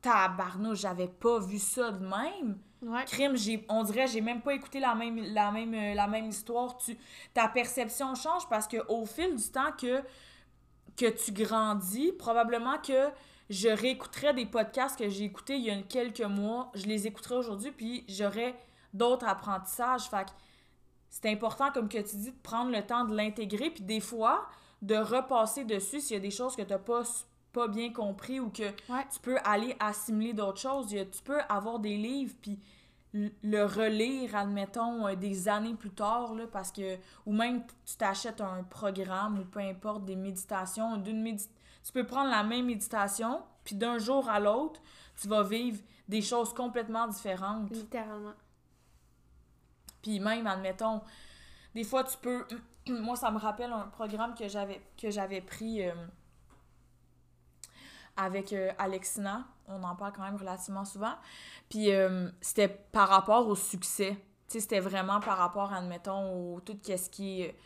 [0.00, 2.58] tabarnouche, j'avais pas vu ça de même.
[3.06, 6.26] Crime, j'ai, on dirait j'ai même pas écouté la même, la même, euh, la même
[6.26, 6.76] histoire.
[6.78, 6.96] Tu,
[7.32, 10.02] ta perception change parce que au fil du temps que,
[10.96, 13.08] que tu grandis, probablement que
[13.50, 17.36] je réécouterais des podcasts que j'ai écoutés il y a quelques mois, je les écouterai
[17.36, 18.56] aujourd'hui, puis j'aurais
[18.92, 20.08] d'autres apprentissages.
[20.08, 20.26] Fait
[21.10, 24.48] c'est important, comme que tu dis, de prendre le temps de l'intégrer, puis des fois,
[24.80, 27.02] de repasser dessus s'il y a des choses que tu n'as pas
[27.52, 30.88] pas bien compris ou que tu peux aller assimiler d'autres choses.
[30.88, 32.58] Tu peux avoir des livres puis
[33.12, 38.40] le relire, admettons, euh, des années plus tard, là, parce que, ou même tu t'achètes
[38.40, 43.74] un programme ou peu importe, des méditations, d'une tu peux prendre la même méditation, puis
[43.74, 44.80] d'un jour à l'autre,
[45.20, 47.70] tu vas vivre des choses complètement différentes.
[47.70, 48.34] Littéralement.
[50.00, 51.02] Puis même, admettons,
[51.74, 52.46] des fois, tu peux...
[52.88, 55.86] Moi, ça me rappelle un programme que j'avais que j'avais pris...
[55.86, 55.92] Euh,
[58.16, 59.44] avec euh, Alexina.
[59.68, 61.14] On en parle quand même relativement souvent.
[61.68, 64.16] Puis euh, c'était par rapport au succès.
[64.48, 67.56] Tu sais, c'était vraiment par rapport, admettons, au tout ce qui est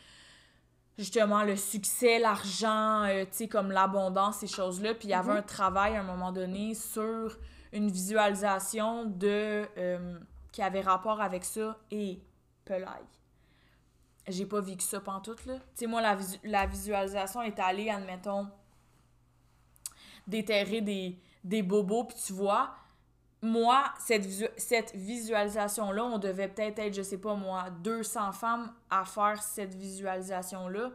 [0.98, 4.94] justement le succès, l'argent, euh, tu sais, comme l'abondance, ces choses-là.
[4.94, 5.38] Puis il y avait mhm.
[5.38, 7.36] un travail à un moment donné sur
[7.72, 9.66] une visualisation de
[10.52, 12.18] qui avait rapport avec ça et
[12.64, 13.04] pelaille.
[14.26, 15.56] J'ai pas vécu ça pantoute, là.
[15.56, 18.48] Tu sais, moi, la, la visualisation est allée, admettons,
[20.26, 22.74] déterrer des, des bobos, puis tu vois,
[23.42, 29.42] moi, cette, visualisation-là, on devait peut-être être, je sais pas moi, 200 femmes à faire
[29.42, 30.90] cette visualisation-là.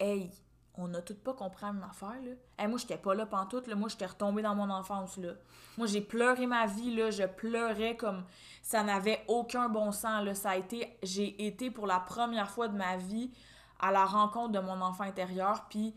[0.00, 0.30] Hey,
[0.74, 2.32] on a toutes pas compris la même affaire, là.
[2.58, 3.74] Hey, moi, j'étais pas là pantoute, là.
[3.76, 5.32] Moi, j'étais retombée dans mon enfance, là.
[5.78, 7.10] Moi, j'ai pleuré ma vie, là.
[7.10, 8.24] Je pleurais comme
[8.62, 10.34] ça n'avait aucun bon sens, là.
[10.34, 10.98] Ça a été...
[11.02, 13.30] J'ai été pour la première fois de ma vie
[13.78, 15.94] à la rencontre de mon enfant intérieur, puis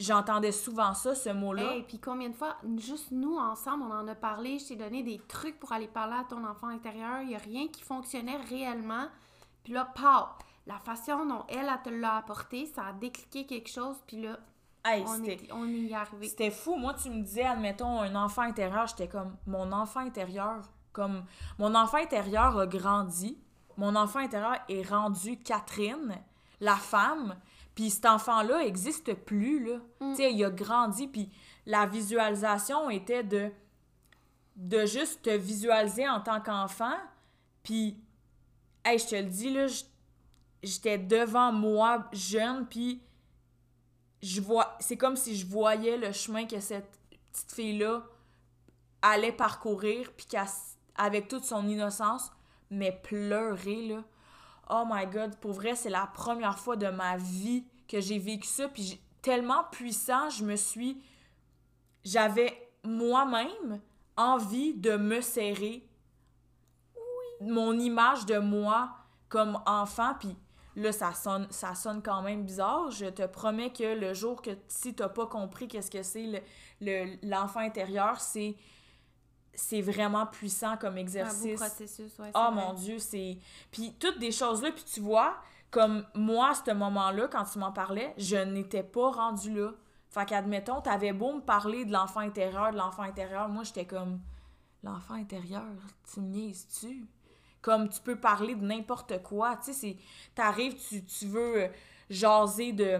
[0.00, 1.74] J'entendais souvent ça, ce mot-là.
[1.76, 5.02] Et puis combien de fois, juste nous, ensemble, on en a parlé, je t'ai donné
[5.02, 8.38] des trucs pour aller parler à ton enfant intérieur, il n'y a rien qui fonctionnait
[8.48, 9.08] réellement.
[9.62, 10.26] Puis là, pow!
[10.66, 14.38] La façon dont elle, elle te l'a apporté, ça a décliqué quelque chose, puis là,
[14.86, 16.28] on, est, on y est arrivé.
[16.28, 16.76] C'était fou.
[16.76, 21.24] Moi, tu me disais, admettons, un enfant intérieur, j'étais comme, mon enfant intérieur, comme,
[21.58, 23.36] mon enfant intérieur a grandi,
[23.76, 26.18] mon enfant intérieur est rendu Catherine,
[26.60, 27.36] la femme,
[27.74, 29.76] puis cet enfant-là existe plus, là.
[30.00, 30.10] Mm.
[30.10, 31.30] Tu sais, il a grandi, puis
[31.66, 33.50] la visualisation était de,
[34.56, 36.96] de juste te visualiser en tant qu'enfant,
[37.62, 37.96] puis,
[38.84, 39.66] hey, je te le dis, là,
[40.62, 43.02] j'étais devant moi, jeune, puis
[44.22, 44.76] je vois...
[44.80, 46.98] C'est comme si je voyais le chemin que cette
[47.32, 48.02] petite fille-là
[49.02, 50.26] allait parcourir, puis
[50.96, 52.30] avec toute son innocence,
[52.70, 54.04] mais pleurer, là
[54.70, 58.46] oh my god, pour vrai, c'est la première fois de ma vie que j'ai vécu
[58.46, 58.68] ça.
[58.68, 61.02] Puis tellement puissant, je me suis.
[62.04, 63.80] J'avais moi-même
[64.16, 65.86] envie de me serrer.
[67.40, 68.90] Mon image de moi
[69.28, 70.14] comme enfant.
[70.18, 70.36] Puis
[70.76, 72.90] là, ça sonne, ça sonne quand même bizarre.
[72.90, 76.42] Je te promets que le jour que si t'as pas compris qu'est-ce que c'est
[77.22, 78.56] l'enfant intérieur, c'est
[79.54, 81.60] c'est vraiment puissant comme exercice.
[81.60, 83.38] Un processus, ouais, Oh mon Dieu, c'est...
[83.70, 85.36] Puis toutes des choses-là, puis tu vois,
[85.70, 89.72] comme moi, à ce moment-là, quand tu m'en parlais, je n'étais pas rendue là.
[90.08, 94.20] Fait qu'admettons, t'avais beau me parler de l'enfant intérieur, de l'enfant intérieur, moi, j'étais comme...
[94.82, 95.62] L'enfant intérieur,
[96.10, 97.06] tu me niaises-tu?
[97.60, 99.96] Comme tu peux parler de n'importe quoi, tu sais, c'est...
[100.34, 101.68] T'arrives, tu, tu veux
[102.08, 102.98] jaser de...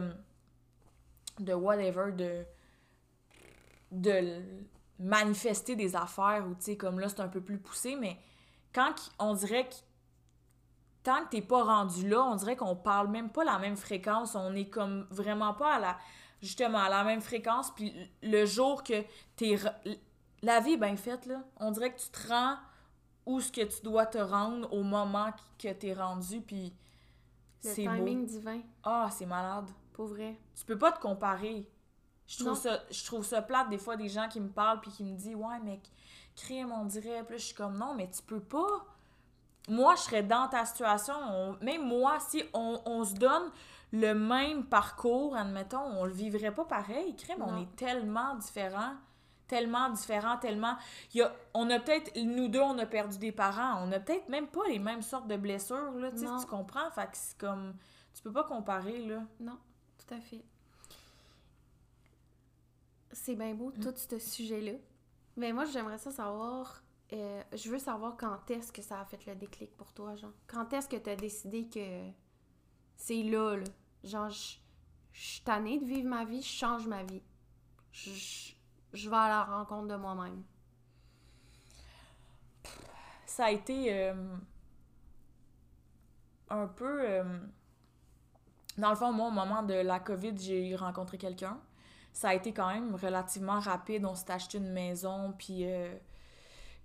[1.38, 2.44] de whatever, de...
[3.90, 4.42] de
[5.00, 8.18] manifester des affaires ou tu sais comme là c'est un peu plus poussé mais
[8.72, 9.74] quand on dirait que
[11.02, 14.34] tant que t'es pas rendu là on dirait qu'on parle même pas la même fréquence.
[14.34, 15.98] On est comme vraiment pas à la
[16.42, 17.70] justement à la même fréquence.
[17.74, 19.02] Puis le jour que
[19.36, 19.56] t'es
[20.42, 21.42] la vie est bien faite là.
[21.56, 22.56] On dirait que tu te rends
[23.26, 26.74] où ce que tu dois te rendre au moment que t'es rendu puis
[27.60, 28.60] c'est timing divin.
[28.82, 29.70] Ah c'est malade.
[29.92, 30.38] Pour vrai.
[30.54, 31.68] Tu peux pas te comparer
[32.30, 34.92] je trouve, ça, je trouve ça plate des fois des gens qui me parlent puis
[34.92, 35.80] qui me disent Ouais, mais
[36.36, 37.24] crime, on dirait.
[37.24, 38.86] Puis je suis comme Non, mais tu peux pas.
[39.68, 41.58] Moi, je serais dans ta situation.
[41.60, 43.50] même moi, si on, se donne
[43.92, 47.16] le même parcours, admettons, on le vivrait pas pareil.
[47.16, 48.94] Crime, on est tellement différents.
[49.48, 50.76] Tellement différents, tellement.
[51.12, 52.16] Y a, on a peut-être.
[52.16, 53.84] Nous deux, on a perdu des parents.
[53.84, 56.12] On a peut-être même pas les mêmes sortes de blessures, là.
[56.12, 56.92] Tu comprends?
[56.92, 57.74] Fait que c'est comme.
[58.14, 59.18] Tu peux pas comparer, là.
[59.40, 59.58] Non,
[59.98, 60.44] tout à fait
[63.12, 64.72] c'est bien beau, tout ce sujet-là.
[65.36, 66.82] Mais moi, j'aimerais ça savoir.
[67.12, 70.32] euh, je veux savoir quand est-ce que ça a fait le déclic pour toi, genre.
[70.46, 71.80] Quand est-ce que tu as décidé que
[72.96, 73.64] c'est là, là?
[74.04, 74.56] Genre, je
[75.12, 77.22] je suis tannée de vivre ma vie, je change ma vie.
[77.92, 78.54] Je, je-
[78.92, 80.42] je vais à la rencontre de moi-même.
[83.26, 84.14] ça a été euh,
[86.50, 87.00] un peu.
[87.08, 87.24] euh,
[88.78, 91.58] dans le fond, moi, au moment de la COVID, j'ai rencontré quelqu'un.
[92.12, 94.04] Ça a été quand même relativement rapide.
[94.04, 95.94] On s'est acheté une maison, puis, euh,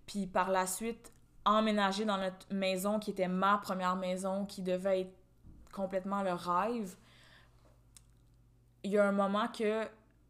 [0.06, 1.12] puis par la suite,
[1.46, 5.16] emménager dans notre maison qui était ma première maison, qui devait être
[5.72, 6.96] complètement le rêve.
[8.84, 9.88] Il y a un moment que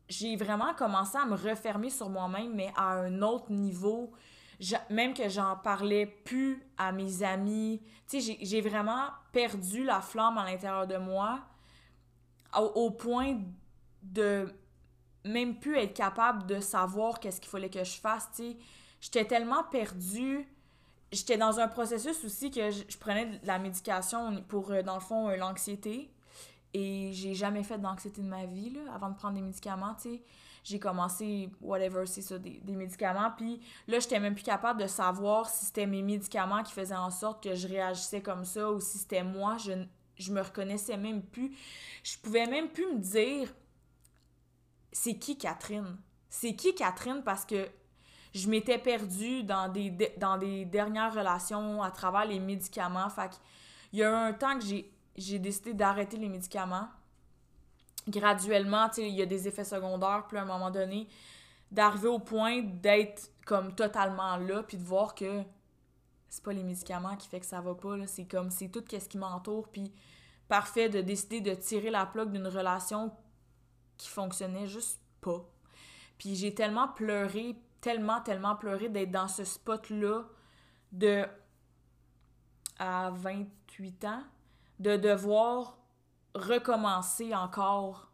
[0.10, 4.12] j'ai vraiment commencé à me refermer sur moi-même, mais à un autre niveau
[4.60, 7.82] j'a- même que j'en parlais plus à mes amis.
[8.08, 11.40] Tu sais, j'ai vraiment perdu la flamme à l'intérieur de moi
[12.58, 13.40] au, au point
[14.04, 14.48] de
[15.26, 18.58] même plus être capable de savoir qu'est-ce qu'il fallait que je fasse, tu sais.
[19.02, 20.48] J'étais tellement perdue.
[21.12, 25.02] J'étais dans un processus aussi que je, prenais de la médication pour, euh, dans le
[25.02, 26.12] fond, euh, l'anxiété.
[26.74, 30.10] Et j'ai jamais fait d'anxiété de ma vie, là, avant de prendre des médicaments, tu
[30.10, 30.22] sais.
[30.64, 33.32] J'ai commencé, whatever, c'est ça, des, des médicaments.
[33.38, 37.12] Puis là, j'étais même plus capable de savoir si c'était mes médicaments qui faisaient en
[37.12, 39.58] sorte que je réagissais comme ça ou si c'était moi.
[39.58, 39.74] Je,
[40.18, 41.56] je me reconnaissais même plus.
[42.04, 43.54] Je pouvais même plus me dire
[44.96, 45.98] c'est qui Catherine?
[46.30, 47.22] C'est qui Catherine?
[47.22, 47.68] Parce que
[48.34, 53.10] je m'étais perdue dans des, de- dans des dernières relations à travers les médicaments.
[53.10, 53.32] Fait
[53.92, 56.88] il y a un temps que j'ai, décidé d'arrêter les médicaments.
[58.08, 61.10] Graduellement, il y a des effets secondaires, puis à un moment donné,
[61.72, 65.44] d'arriver au point d'être comme totalement là, puis de voir que
[66.30, 69.10] c'est pas les médicaments qui fait que ça va pas, c'est comme, c'est tout ce
[69.10, 69.92] qui m'entoure, puis
[70.48, 73.12] parfait de décider de tirer la plaque d'une relation
[73.98, 75.46] qui fonctionnait juste pas.
[76.18, 80.24] Puis j'ai tellement pleuré, tellement, tellement pleuré d'être dans ce spot-là
[80.92, 81.26] de
[82.78, 84.24] à 28 ans,
[84.80, 85.78] de devoir
[86.34, 88.12] recommencer encore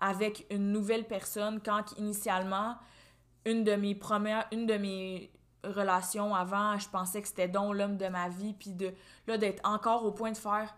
[0.00, 2.76] avec une nouvelle personne quand initialement
[3.44, 5.32] une de mes premières une de mes
[5.64, 8.94] relations avant je pensais que c'était donc l'homme de ma vie puis de
[9.26, 10.74] là d'être encore au point de faire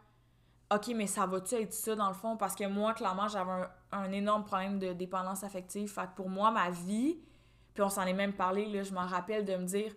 [0.74, 3.70] ok mais ça va-tu être ça dans le fond parce que moi clairement j'avais un,
[3.92, 5.90] un énorme problème de dépendance affective.
[5.92, 7.18] Fait que pour moi ma vie
[7.74, 9.94] puis on s'en est même parlé là je m'en rappelle de me dire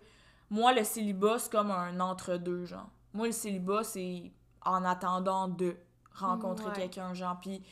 [0.50, 2.88] moi le célibat c'est comme un entre-deux genre.
[3.12, 4.32] Moi le célibat c'est
[4.64, 5.76] en attendant de
[6.14, 6.72] rencontrer Ouais.
[6.72, 7.38] quelqu'un genre.
[7.40, 7.62] Puis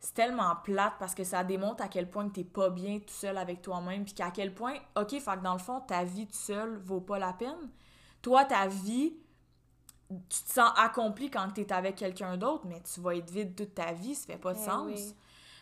[0.00, 3.08] c'est tellement plate parce que ça démontre à quel point que t'es pas bien tout
[3.14, 6.26] seul avec toi-même puis qu'à quel point ok fait que dans le fond ta vie
[6.26, 7.70] tout seul vaut pas la peine.
[8.22, 9.14] Toi ta vie
[10.30, 13.74] tu te sens accompli quand t'es avec quelqu'un d'autre mais tu vas être vide toute
[13.74, 14.86] ta vie ça fait pas de Eh sens.
[14.86, 15.14] oui.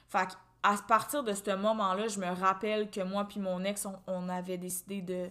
[0.08, 4.28] Fait à partir de ce moment-là je me rappelle que moi puis mon ex on,
[4.28, 5.30] avait décidé de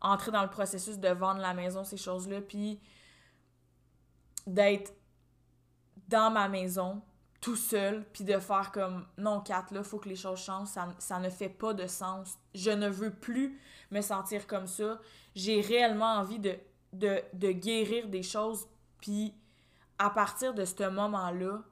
[0.00, 2.80] entrer dans le processus de vendre la maison ces choses-là puis
[4.46, 4.92] d'être
[6.08, 7.02] dans ma maison
[7.44, 10.88] tout seul, puis de faire comme non, Kat, là, faut que les choses changent, ça,
[10.98, 12.38] ça ne fait pas de sens.
[12.54, 13.60] Je ne veux plus
[13.90, 14.98] me sentir comme ça.
[15.34, 16.56] J'ai réellement envie de,
[16.94, 18.66] de, de guérir des choses,
[18.98, 19.34] puis
[19.98, 21.62] à partir de ce moment-là,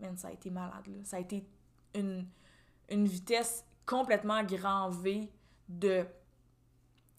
[0.00, 1.04] man, ça a été malade, là.
[1.04, 1.46] Ça a été
[1.94, 2.26] une,
[2.88, 5.30] une vitesse complètement grand V
[5.68, 6.06] de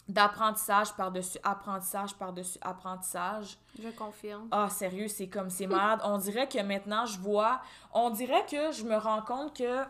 [0.07, 3.59] d'apprentissage par-dessus apprentissage par-dessus apprentissage.
[3.79, 4.47] Je confirme.
[4.49, 6.01] Ah, sérieux, c'est comme, c'est malade.
[6.03, 7.61] On dirait que maintenant, je vois,
[7.93, 9.83] on dirait que je me rends compte que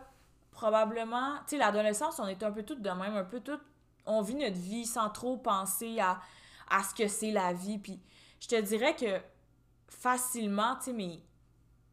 [0.50, 3.64] probablement, tu sais, l'adolescence, on est un peu toutes de même, un peu toutes,
[4.04, 6.20] on vit notre vie sans trop penser à,
[6.68, 7.78] à ce que c'est la vie.
[7.78, 7.98] Puis
[8.40, 9.20] je te dirais que
[9.88, 11.24] facilement, tu sais, mes,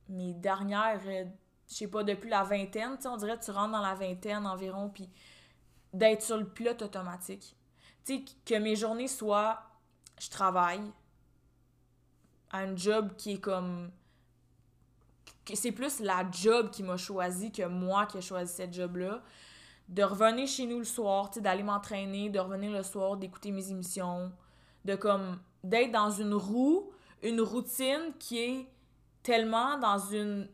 [0.09, 1.25] mes dernières, euh,
[1.69, 4.89] je sais pas, depuis la vingtaine, on dirait que tu rentres dans la vingtaine environ,
[4.89, 5.09] puis
[5.93, 7.55] d'être sur le pilote automatique.
[8.05, 9.61] Tu sais, que mes journées soient,
[10.19, 10.81] je travaille,
[12.51, 13.91] à un job qui est comme
[15.53, 19.21] c'est plus la job qui m'a choisi que moi qui ai choisi cette job là
[19.87, 24.31] de revenir chez nous le soir d'aller m'entraîner de revenir le soir d'écouter mes émissions
[24.85, 26.91] de comme d'être dans une roue
[27.21, 28.67] une routine qui est
[29.27, 30.47] tellement dans une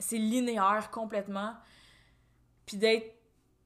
[0.00, 1.54] c'est linéaire complètement
[2.66, 3.14] puis d'être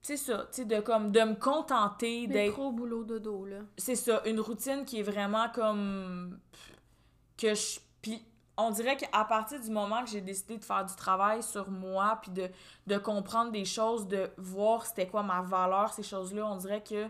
[0.02, 3.60] c'est ça tu sais de comme de me contenter d'être Métro, boulot, dodo, là.
[3.78, 6.38] c'est ça, une routine qui est vraiment comme
[7.38, 8.22] que je puis
[8.58, 12.18] on dirait qu'à partir du moment que j'ai décidé de faire du travail sur moi
[12.20, 12.50] puis de,
[12.86, 17.08] de comprendre des choses, de voir c'était quoi ma valeur, ces choses-là, on dirait que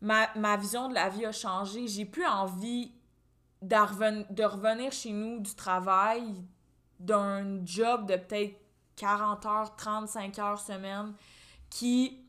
[0.00, 1.86] ma, ma vision de la vie a changé.
[1.86, 2.92] J'ai plus envie
[3.62, 6.22] de revenir chez nous du travail,
[6.98, 8.58] d'un job de peut-être
[8.96, 11.14] 40 heures, 35 heures semaine,
[11.70, 12.22] qui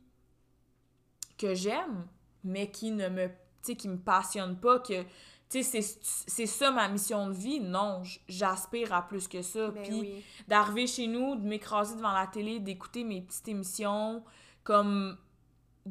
[1.38, 2.08] que j'aime,
[2.44, 3.30] mais qui ne me,
[3.64, 5.04] qui me passionne pas, que,
[5.50, 7.60] tu sais, c'est ça ma mission de vie.
[7.60, 9.70] Non, j'aspire à plus que ça.
[9.70, 10.26] Ben Puis oui.
[10.48, 14.24] d'arriver chez nous, de m'écraser devant la télé, d'écouter mes petites émissions,
[14.64, 15.18] comme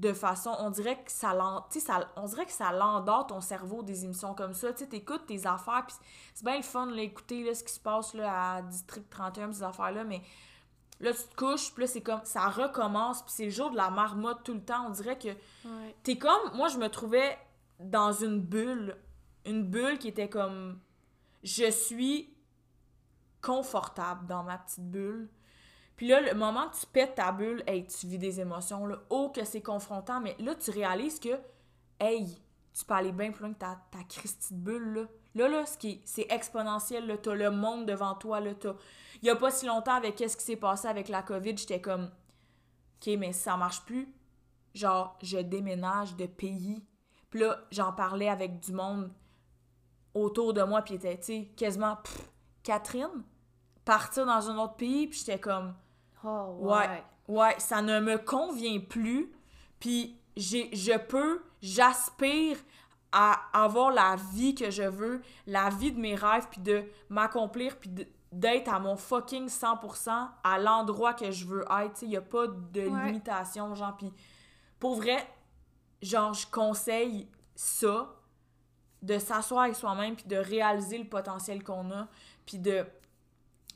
[0.00, 1.32] de façon, on dirait que ça,
[1.70, 5.26] ça on dirait que ça l'endort ton cerveau des émissions comme ça, tu sais, t'écoutes
[5.26, 5.96] tes affaires, puis
[6.34, 9.52] c'est bien le fun, là, écouter, là, ce qui se passe, là, à District 31,
[9.52, 10.22] ces affaires-là, mais
[11.00, 13.76] là, tu te couches, puis là, c'est comme, ça recommence, puis c'est le jour de
[13.76, 15.94] la marmotte tout le temps, on dirait que Ouais.
[16.02, 16.54] T'es comme.
[16.54, 17.36] Moi, je me trouvais
[17.80, 18.96] dans une bulle.
[19.44, 20.78] Une bulle qui était comme.
[21.42, 22.32] Je suis
[23.42, 25.28] confortable dans ma petite bulle.
[25.96, 28.98] Puis là, le moment que tu pètes ta bulle, hey, tu vis des émotions, là.
[29.08, 31.40] Oh, que c'est confrontant, mais là, tu réalises que,
[31.98, 32.38] hey,
[32.74, 35.02] tu peux aller bien plus loin que ta, ta Christie de bulle, là.
[35.34, 37.16] Là, là, ce c'est exponentiel, là.
[37.16, 38.54] T'as le monde devant toi, là.
[38.54, 38.74] T'as...
[39.22, 41.80] Il y a pas si longtemps, avec qu'est-ce qui s'est passé avec la COVID, j'étais
[41.80, 42.10] comme,
[43.00, 44.08] OK, mais si ça marche plus,
[44.74, 46.84] genre, je déménage de pays.
[47.30, 49.10] Puis là, j'en parlais avec du monde
[50.12, 52.30] autour de moi, puis était, tu sais, quasiment, Pff,
[52.62, 53.24] Catherine,
[53.84, 55.74] partir dans un autre pays, puis j'étais comme,
[56.26, 56.88] Oh, Ouais.
[56.88, 57.04] ouais.
[57.28, 59.30] ouais, ça ne me convient plus,
[59.78, 62.56] puis j'ai, je peux, j'aspire
[63.12, 67.78] à avoir la vie que je veux, la vie de mes rêves, puis de m'accomplir,
[67.78, 72.16] puis de- d'être à mon fucking 100% à l'endroit que je veux être, il n'y
[72.16, 73.06] a pas de Ouais.
[73.06, 74.12] limitation, genre, puis
[74.78, 75.26] pour vrai,
[76.02, 78.12] genre, je conseille ça,
[79.02, 82.08] de s'asseoir avec soi-même, puis de réaliser le potentiel qu'on a,
[82.44, 82.84] puis de...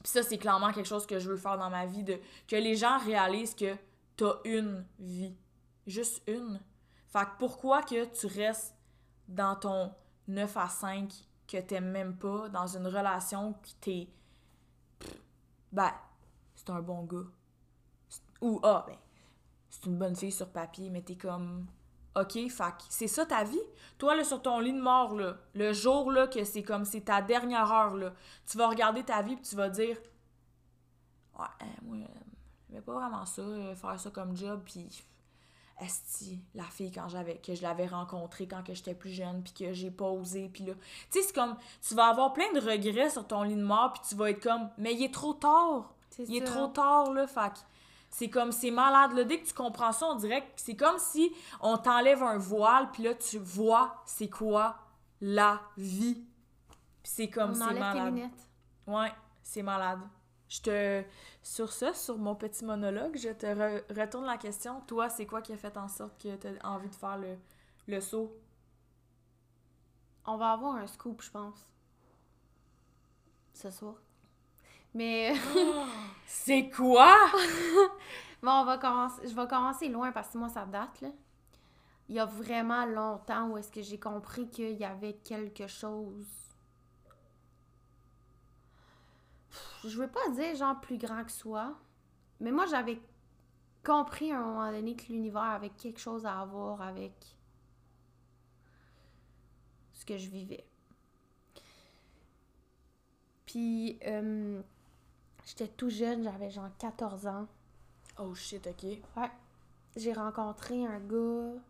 [0.03, 2.57] Puis ça, c'est clairement quelque chose que je veux faire dans ma vie, de que
[2.57, 3.77] les gens réalisent que
[4.17, 5.35] t'as une vie.
[5.87, 6.61] Juste une.
[7.09, 8.75] Fait que pourquoi que tu restes
[9.29, 9.93] dans ton
[10.29, 11.13] 9 à 5
[11.47, 14.09] que t'aimes même pas, dans une relation qui t'es...
[15.73, 15.93] Ben,
[16.55, 17.27] c'est un bon gars.
[18.41, 18.97] Ou, ah, ben,
[19.69, 21.67] c'est une bonne fille sur papier, mais t'es comme...
[22.16, 23.61] OK, que c'est ça ta vie?
[23.99, 27.03] Toi, là, sur ton lit de mort, là, le jour, là, que c'est comme c'est
[27.03, 28.12] ta dernière heure, là,
[28.46, 29.96] tu vas regarder ta vie puis tu vas dire
[31.38, 31.96] Ouais, euh, moi,
[32.68, 35.05] j'aimais pas vraiment ça, euh, faire ça comme job, puis
[35.81, 39.53] esti, la fille quand j'avais que je l'avais rencontrée quand que j'étais plus jeune, puis
[39.53, 40.75] que j'ai pas osé, puis là,
[41.11, 43.92] tu sais, c'est comme, tu vas avoir plein de regrets sur ton lit de mort,
[43.92, 47.27] puis tu vas être comme, mais il est trop tard, il est trop tard, là,
[47.27, 47.61] que
[48.11, 50.99] c'est comme, c'est malade, là, dès que tu comprends ça, on dirait que c'est comme
[50.99, 54.77] si on t'enlève un voile, puis là, tu vois c'est quoi
[55.20, 56.27] la vie.
[57.03, 58.14] Puis c'est comme, c'est tes malade.
[58.14, 58.49] lunettes.
[58.87, 60.01] Ouais, c'est malade.
[60.49, 61.05] Je te.
[61.42, 64.81] Sur ça, sur mon petit monologue, je te re- retourne la question.
[64.83, 67.38] Toi, c'est quoi qui a fait en sorte que tu as envie de faire le,
[67.87, 68.37] le saut?
[70.27, 71.68] On va avoir un scoop, je pense.
[73.55, 73.94] Ce soir.
[74.94, 75.35] Mais
[76.26, 77.16] C'est quoi?
[78.42, 79.26] bon, on va commencer.
[79.29, 81.09] Je vais commencer loin parce que moi, ça date, là.
[82.09, 86.26] Il y a vraiment longtemps où est-ce que j'ai compris qu'il y avait quelque chose.
[89.50, 91.79] Pff, Je veux pas dire genre plus grand que soi,
[92.40, 93.00] mais moi j'avais
[93.85, 97.12] compris à un moment donné que l'univers avait quelque chose à voir avec
[99.92, 100.64] ce que je vivais.
[103.46, 104.62] Puis, euh,
[105.51, 107.47] j'étais tout jeune, j'avais genre 14 ans.
[108.19, 108.85] Oh shit, ok.
[109.17, 109.31] Ouais.
[109.97, 111.61] J'ai rencontré un gars.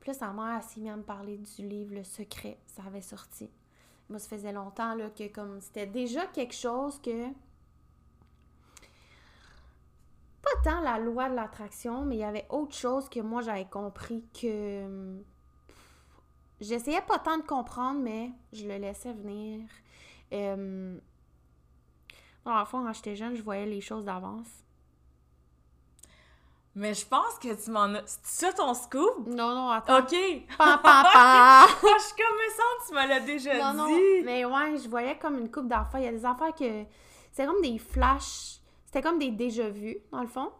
[0.00, 2.58] Puis là, sa mère, s'est mise à me parler du livre Le Secret.
[2.66, 3.50] Ça avait sorti.
[4.08, 7.28] Moi, ça faisait longtemps là, que comme c'était déjà quelque chose que.
[10.42, 13.66] Pas tant la loi de l'attraction, mais il y avait autre chose que moi j'avais
[13.66, 15.20] compris que.
[16.60, 19.68] J'essayais pas tant de comprendre, mais je le laissais venir.
[20.32, 20.98] Euh...
[22.46, 24.46] Dans le fond, quand j'étais jeune, je voyais les choses d'avance.
[26.74, 28.02] Mais je pense que tu m'en as.
[28.22, 29.26] C'est ça ton scoop?
[29.26, 29.98] Non, non, attends.
[29.98, 30.14] Ok.
[30.58, 31.06] Pam, pam.
[31.82, 34.22] je suis comme me sens, tu me l'as déjà Non, non, dit.
[34.24, 36.00] mais ouais, je voyais comme une coupe d'affaires.
[36.00, 36.84] Il y a des affaires que.
[37.32, 38.60] C'était comme des flashs.
[38.84, 40.52] C'était comme des déjà-vus, dans le fond.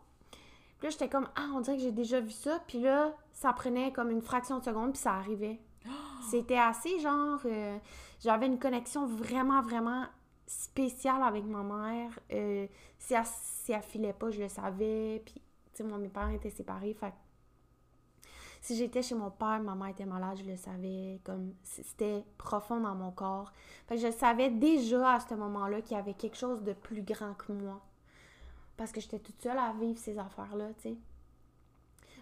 [0.79, 2.61] Puis là, j'étais comme, ah, on dirait que j'ai déjà vu ça.
[2.67, 5.61] Puis là, ça prenait comme une fraction de seconde, puis ça arrivait.
[6.31, 7.39] C'était assez genre.
[7.45, 7.79] euh,
[8.21, 10.05] J'avais une connexion vraiment, vraiment
[10.47, 12.19] spéciale avec ma mère.
[12.33, 12.67] Euh,
[12.99, 15.23] si, elle, si filait pas, je le savais.
[15.25, 15.41] Puis, tu
[15.75, 16.95] sais, moi, mes parents étaient séparés.
[16.95, 17.13] Fait
[18.63, 21.21] si j'étais chez mon père, ma mère était malade, je le savais.
[21.25, 23.53] Comme, c'était profond dans mon corps.
[23.87, 27.03] Fait que je savais déjà à ce moment-là qu'il y avait quelque chose de plus
[27.03, 27.81] grand que moi.
[28.77, 30.97] Parce que j'étais toute seule à vivre ces affaires-là, tu sais.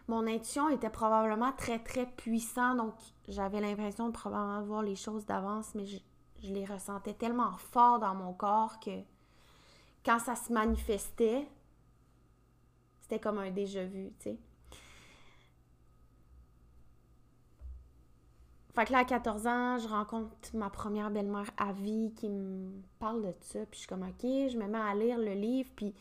[0.06, 2.92] Mon intuition était probablement très, très puissant, donc
[3.26, 5.96] j'avais l'impression de probablement voir les choses d'avance, mais je,
[6.44, 9.00] je les ressentais tellement fort dans mon corps que
[10.04, 11.48] quand ça se manifestait,
[13.00, 14.38] c'était comme un déjà vu, tu sais.
[18.74, 22.82] Fait que là, à 14 ans, je rencontre ma première belle-mère à vie qui me
[22.98, 23.60] parle de ça.
[23.66, 25.70] Puis je suis comme, OK, je me mets à lire le livre.
[25.76, 25.94] Puis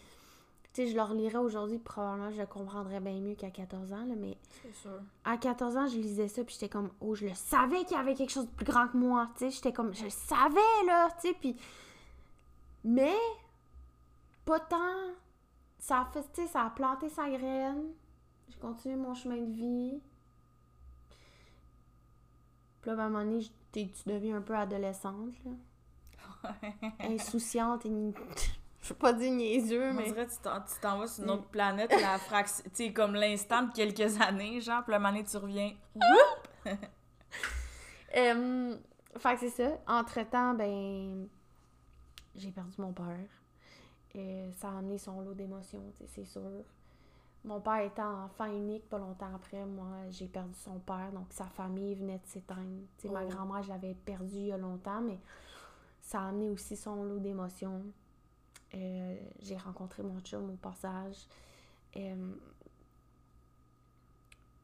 [0.74, 1.78] tu sais, je le relirais aujourd'hui.
[1.78, 4.06] Probablement, je le comprendrais bien mieux qu'à 14 ans.
[4.06, 5.00] Là, mais C'est sûr.
[5.24, 6.44] à 14 ans, je lisais ça.
[6.44, 8.88] Puis j'étais comme, oh, je le savais qu'il y avait quelque chose de plus grand
[8.88, 9.30] que moi.
[9.38, 11.10] Tu sais, j'étais comme, je le savais, là.
[11.22, 11.56] Tu sais, puis.
[12.84, 13.16] Mais,
[14.46, 15.12] pas tant.
[15.78, 17.92] Ça a fait, tu sais, ça a planté sa graine.
[18.50, 20.02] J'ai continué mon chemin de vie.
[22.82, 25.52] Puis là, à un moment donné, tu deviens un peu adolescente, là.
[27.00, 28.14] Insouciante et...
[28.84, 30.04] Je veux pas dire niaiseux, On mais...
[30.04, 33.64] dirait que tu t'en- vas sur une autre planète, la fraction, tu sais, comme l'instant
[33.64, 35.74] de quelques années, genre, puis la année tu reviens.
[38.16, 38.76] Euh,
[39.18, 39.72] fait que c'est ça.
[39.88, 41.28] Entre-temps, ben...
[42.36, 43.18] J'ai perdu mon père.
[44.16, 46.42] Euh, ça a amené son lot d'émotions, tu sais, c'est sûr.
[47.44, 51.46] Mon père étant enfant unique, pas longtemps après, moi, j'ai perdu son père, donc sa
[51.46, 52.82] famille venait de s'éteindre.
[52.98, 53.28] Tu sais, ma Oh.
[53.30, 55.20] grand-mère, je l'avais perdue il y a longtemps, mais
[56.02, 57.82] ça a amené aussi son lot d'émotions.
[58.76, 61.28] Euh, j'ai rencontré mon chum au passage.
[61.96, 62.34] Euh,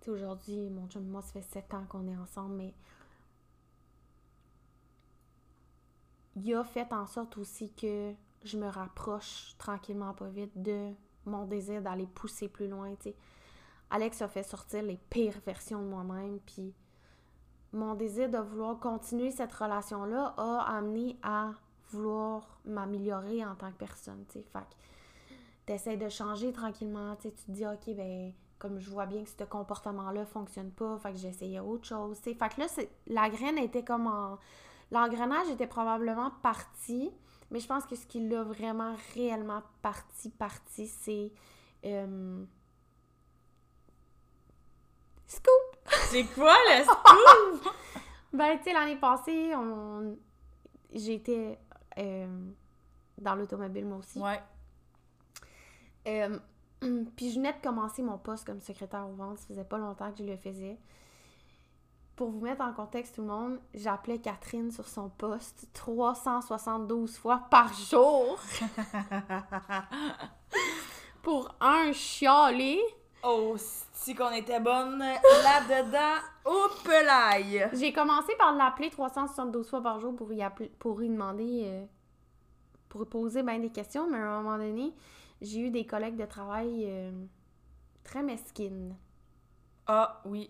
[0.07, 2.74] aujourd'hui, mon chum et moi, ça fait sept ans qu'on est ensemble, mais
[6.36, 10.93] il a fait en sorte aussi que je me rapproche tranquillement, pas vite, de
[11.26, 12.95] mon désir d'aller pousser plus loin.
[13.91, 16.74] Alex a fait sortir les pires versions de moi-même, puis
[17.74, 21.51] mon désir de vouloir continuer cette relation-là a amené à
[21.92, 24.46] vouloir m'améliorer en tant que personne, tu sais.
[24.52, 24.76] Fait que
[25.66, 29.24] t'essaies de changer tranquillement, tu sais, tu te dis, OK, ben, comme je vois bien
[29.24, 32.36] que ce comportement-là fonctionne pas, fait que j'essayais autre chose, tu sais.
[32.36, 32.68] Fait que là,
[33.08, 34.38] la graine était comme en...
[34.92, 37.12] L'engrenage était probablement parti,
[37.52, 41.32] mais je pense que ce qui l'a vraiment réellement parti, parti, c'est...
[41.86, 42.44] euh,
[45.28, 45.78] Scoop!
[46.10, 46.84] C'est quoi le
[47.64, 47.74] scoop?
[48.34, 50.18] Ben, tu sais, l'année passée, on...
[50.92, 51.60] j'étais
[52.00, 52.52] euh,
[53.18, 54.20] dans l'automobile, moi aussi.
[54.20, 54.41] Ouais.
[56.08, 56.39] Euh,
[57.16, 59.39] puis je venais de commencer mon poste comme secrétaire aux ventes.
[59.39, 60.78] Ça faisait pas longtemps que je le faisais.
[62.16, 67.47] Pour vous mettre en contexte, tout le monde, j'appelais Catherine sur son poste 372 fois
[67.50, 68.38] par jour
[71.22, 72.82] pour un chialer.
[73.24, 73.55] Oh,
[73.93, 77.70] si qu'on était bonne là-dedans, oupelaille!
[77.74, 81.86] J'ai commencé par l'appeler 372 fois par jour pour y, appeler, pour y demander, euh,
[82.88, 84.93] pour lui poser bien des questions, mais à un moment donné,
[85.41, 87.11] j'ai eu des collègues de travail euh,
[88.05, 88.95] très mesquines.
[89.86, 90.49] Ah, oui.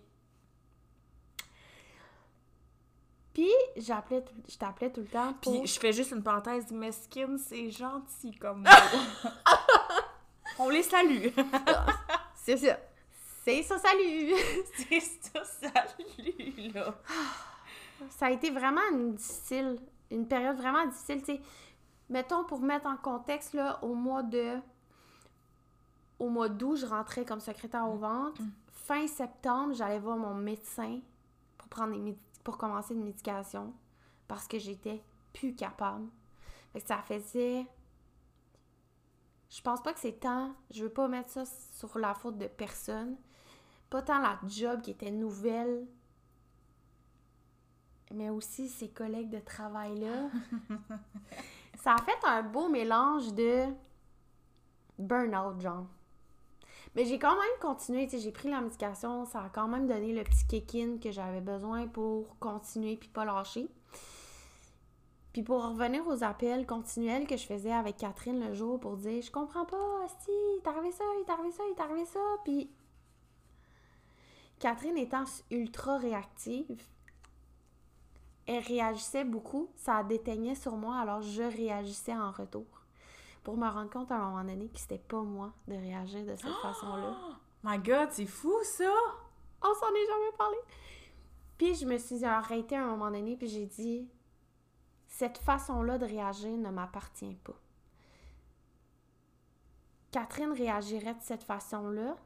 [3.34, 5.52] Puis j'appelais, tout- je t'appelais tout le temps pour...
[5.58, 8.68] Puis je fais juste une parenthèse, mesquine, c'est gentil comme mot.
[10.58, 11.28] On les salue.
[12.42, 12.78] C'est ça.
[13.44, 14.34] C'est ça, salut!
[14.74, 16.94] c'est ça, salut, là.
[18.10, 19.78] ça a été vraiment une difficile,
[20.10, 21.40] une période vraiment difficile, tu sais.
[22.08, 24.56] Mettons, pour mettre en contexte, là, au mois de...
[26.18, 28.38] Au mois d'août, je rentrais comme secrétaire aux ventes.
[28.72, 31.00] Fin septembre, j'allais voir mon médecin
[31.56, 33.72] pour prendre des pour commencer une médication
[34.26, 36.06] parce que j'étais plus capable.
[36.72, 37.66] Fait que ça faisait...
[39.50, 40.54] Je pense pas que c'est tant...
[40.70, 43.16] Je veux pas mettre ça sur la faute de personne.
[43.90, 45.86] Pas tant la job qui était nouvelle,
[48.12, 50.30] mais aussi ses collègues de travail-là.
[51.82, 53.66] ça a fait un beau mélange de
[54.98, 55.86] burn-out, genre.
[56.94, 59.86] Mais j'ai quand même continué, tu sais, j'ai pris la médication, ça a quand même
[59.86, 63.68] donné le petit kick-in que j'avais besoin pour continuer puis pas lâcher.
[65.32, 69.22] Puis pour revenir aux appels continuels que je faisais avec Catherine le jour pour dire
[69.22, 72.70] je comprends pas, si, il arrivé ça, il arrivé ça, il arrivé ça, puis
[74.58, 76.82] Catherine étant ultra réactive,
[78.46, 82.66] elle réagissait beaucoup, ça déteignait sur moi, alors je réagissais en retour.
[83.44, 86.36] Pour me rendre compte à un moment donné que c'était pas moi de réagir de
[86.36, 87.16] cette façon-là.
[87.62, 88.92] My God, c'est fou, ça!
[89.62, 90.56] On s'en est jamais parlé.
[91.56, 94.08] Puis je me suis arrêtée à un moment donné, puis j'ai dit
[95.20, 97.60] cette façon-là de réagir ne m'appartient pas.
[100.10, 102.16] Catherine réagirait de cette façon-là.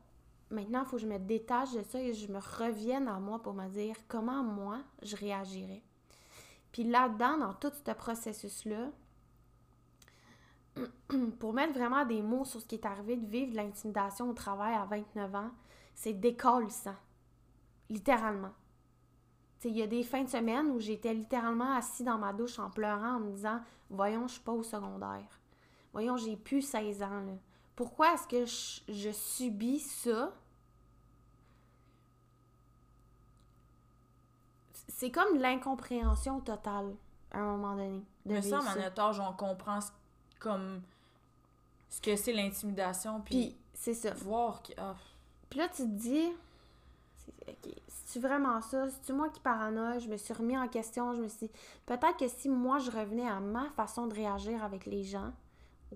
[0.51, 3.43] Maintenant, il faut que je me détache de ça et je me revienne à moi
[3.43, 5.83] pour me dire comment moi je réagirais.
[6.71, 8.91] Puis là-dedans, dans tout ce processus-là,
[11.41, 14.73] pour mettre vraiment des mots sur ce qui est arrivé de vivre l'intimidation au travail
[14.73, 15.51] à 29 ans,
[15.97, 16.95] c'est décollissant.
[17.91, 18.53] Littéralement.
[19.65, 22.71] Il y a des fins de semaine où j'étais littéralement assis dans ma douche en
[22.71, 23.61] pleurant en me disant
[23.91, 25.41] Voyons, je suis pas au secondaire.
[25.93, 27.21] Voyons, j'ai plus 16 ans.
[27.21, 27.33] Là.
[27.77, 30.33] Pourquoi est-ce que je, je subis ça?
[34.89, 36.95] c'est comme l'incompréhension totale
[37.33, 37.99] à un moment donné.
[38.25, 39.91] De Mais ça, à notre âge, on comprend ce-
[40.39, 40.83] comme
[41.91, 44.15] ce que c'est l'intimidation, puis c'est ça.
[44.15, 44.73] voir que.
[44.79, 44.95] ah,
[45.51, 46.33] Puis là, tu te dis,
[47.49, 47.75] ok,
[48.05, 48.89] c'est-tu vraiment ça?
[48.89, 50.01] C'est-tu moi qui paranoïe?
[50.01, 51.15] Je me suis remis en question.
[51.15, 51.53] Je me suis dit,
[51.87, 55.33] peut-être que si moi, je revenais à ma façon de réagir avec les gens,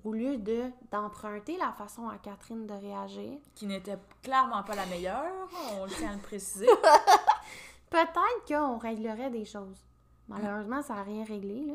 [0.04, 4.86] au lieu de d'emprunter la façon à Catherine de réagir, qui n'était clairement pas la
[4.86, 5.48] meilleure,
[5.78, 6.66] on le tient à le préciser.
[7.90, 9.84] peut-être qu'on réglerait des choses.
[10.28, 11.74] Malheureusement, ça n'a rien réglé, là.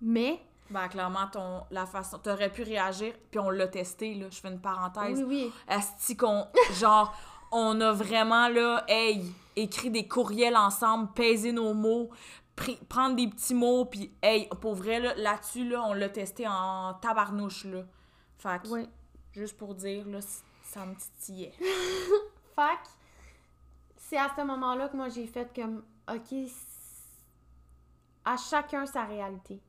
[0.00, 0.40] Mais,
[0.70, 2.18] ben, clairement, ton, la façon.
[2.18, 4.26] T'aurais pu réagir, puis on l'a testé, là.
[4.30, 5.22] Je fais une parenthèse.
[5.22, 5.52] oui, oui.
[5.68, 6.46] Asti qu'on.
[6.72, 7.14] Genre,
[7.54, 9.24] on a vraiment, là, hey,
[9.56, 12.10] écrit des courriels ensemble, pesé nos mots,
[12.88, 16.94] prendre des petits mots, puis hey, pour vrai, là, là-dessus, là, on l'a testé en
[17.00, 17.84] tabarnouche, là.
[18.38, 18.88] Fait que, Oui.
[19.32, 20.18] juste pour dire, là,
[20.62, 21.52] ça me titillait.
[22.56, 22.88] Fait que
[23.96, 26.34] c'est à ce moment-là que moi j'ai fait comme OK,
[28.24, 29.60] à chacun sa réalité.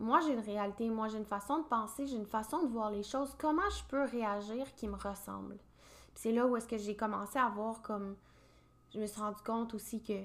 [0.00, 2.90] Moi j'ai une réalité, moi j'ai une façon de penser, j'ai une façon de voir
[2.90, 3.34] les choses.
[3.38, 5.58] Comment je peux réagir qui me ressemble?
[6.20, 8.16] C'est là où est-ce que j'ai commencé à voir comme
[8.92, 10.20] je me suis rendu compte aussi que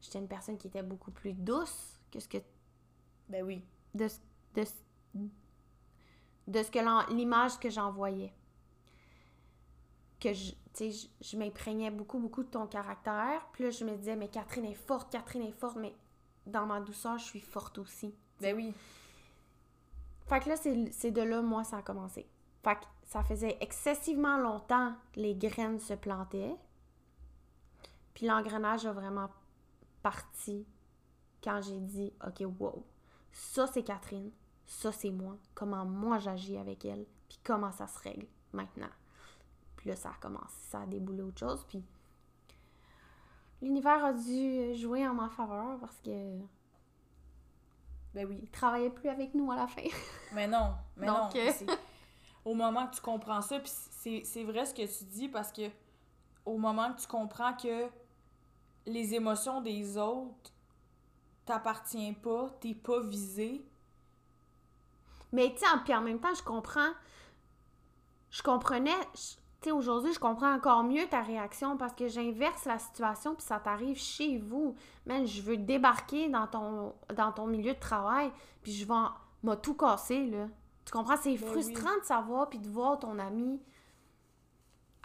[0.00, 2.38] j'étais une personne qui était beaucoup plus douce que ce que
[3.28, 3.62] Ben oui.
[3.94, 4.18] de, ce-
[4.54, 5.18] de, ce-
[6.46, 8.32] de ce que l'image que j'envoyais.
[10.20, 13.46] Que je, je, je m'imprégnais beaucoup, beaucoup de ton caractère.
[13.52, 15.94] Puis là, je me disais, mais Catherine est forte, Catherine est forte, mais
[16.46, 18.14] dans ma douceur, je suis forte aussi.
[18.40, 18.72] Ben oui.
[20.28, 22.26] Fait que là, c'est de là, moi, ça a commencé.
[22.66, 26.56] Fait que ça faisait excessivement longtemps que les graines se plantaient.
[28.12, 29.30] Puis l'engrenage a vraiment
[30.02, 30.66] parti
[31.44, 32.84] quand j'ai dit, OK, wow,
[33.30, 34.32] ça c'est Catherine,
[34.66, 38.90] ça c'est moi, comment moi j'agis avec elle, puis comment ça se règle maintenant.
[39.76, 41.84] Puis là, ça a commencé, ça a déboulé autre chose, puis
[43.62, 46.10] l'univers a dû jouer en ma faveur parce que
[48.12, 48.40] Ben oui.
[48.42, 49.82] il travaillait plus avec nous à la fin.
[50.34, 51.40] Mais non, mais Donc, non.
[51.40, 51.76] euh,
[52.46, 53.72] Au moment que tu comprends ça, puis
[54.22, 55.68] c'est vrai ce que tu dis parce que
[56.44, 57.88] au moment que tu comprends que
[58.86, 60.52] les émotions des autres
[61.44, 63.66] t'appartient pas, t'es pas visé,
[65.32, 66.92] Mais tu puis en même temps, je comprends.
[68.30, 68.94] Je comprenais.
[69.12, 73.44] Tu sais, aujourd'hui, je comprends encore mieux ta réaction parce que j'inverse la situation puis
[73.44, 74.76] ça t'arrive chez vous.
[75.04, 78.30] Man, je veux débarquer dans ton, dans ton milieu de travail
[78.62, 78.94] puis je vais
[79.42, 80.46] m'a tout cassé, là.
[80.86, 81.16] Tu comprends?
[81.18, 83.60] C'est Ben frustrant de savoir puis de voir ton ami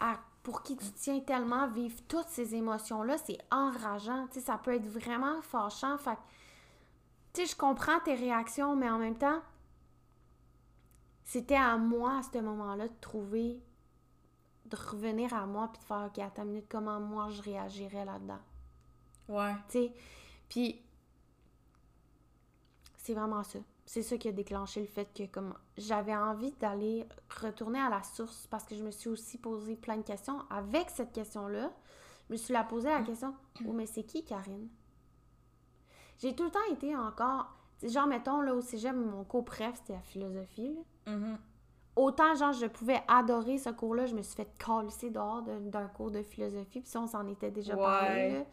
[0.00, 3.18] à- pour qui tu tiens tellement vivre toutes ces émotions-là.
[3.18, 4.26] C'est enrageant.
[4.28, 5.98] Tu sais, ça peut être vraiment fâchant.
[5.98, 6.16] Fait
[7.34, 9.40] tu sais, je comprends tes réactions, mais en même temps,
[11.24, 13.60] c'était à moi à ce moment-là de trouver,
[14.66, 18.04] de revenir à moi puis de faire, OK, à ta minute, comment moi je réagirais
[18.04, 18.40] là-dedans?
[19.28, 19.54] ouais.
[19.68, 19.94] Tu sais,
[20.48, 20.82] puis
[22.98, 23.58] c'est vraiment ça.
[23.84, 27.04] C'est ça qui a déclenché le fait que comme j'avais envie d'aller
[27.40, 30.38] retourner à la source parce que je me suis aussi posé plein de questions.
[30.50, 31.70] Avec cette question-là,
[32.28, 33.34] je me suis la posé la question,
[33.66, 34.68] oh mais c'est qui Karine?
[36.18, 37.46] J'ai tout le temps été encore,
[37.82, 40.74] genre mettons là au cégep, mon cours préf c'était la philosophie.
[41.06, 41.12] là.
[41.12, 41.38] Mhm.
[41.94, 45.88] Autant, genre, je pouvais adorer ce cours-là, je me suis fait calisser dehors de- d'un
[45.88, 47.82] cours de philosophie, puis ça, on s'en était déjà Ouais.
[47.82, 48.46] parlé.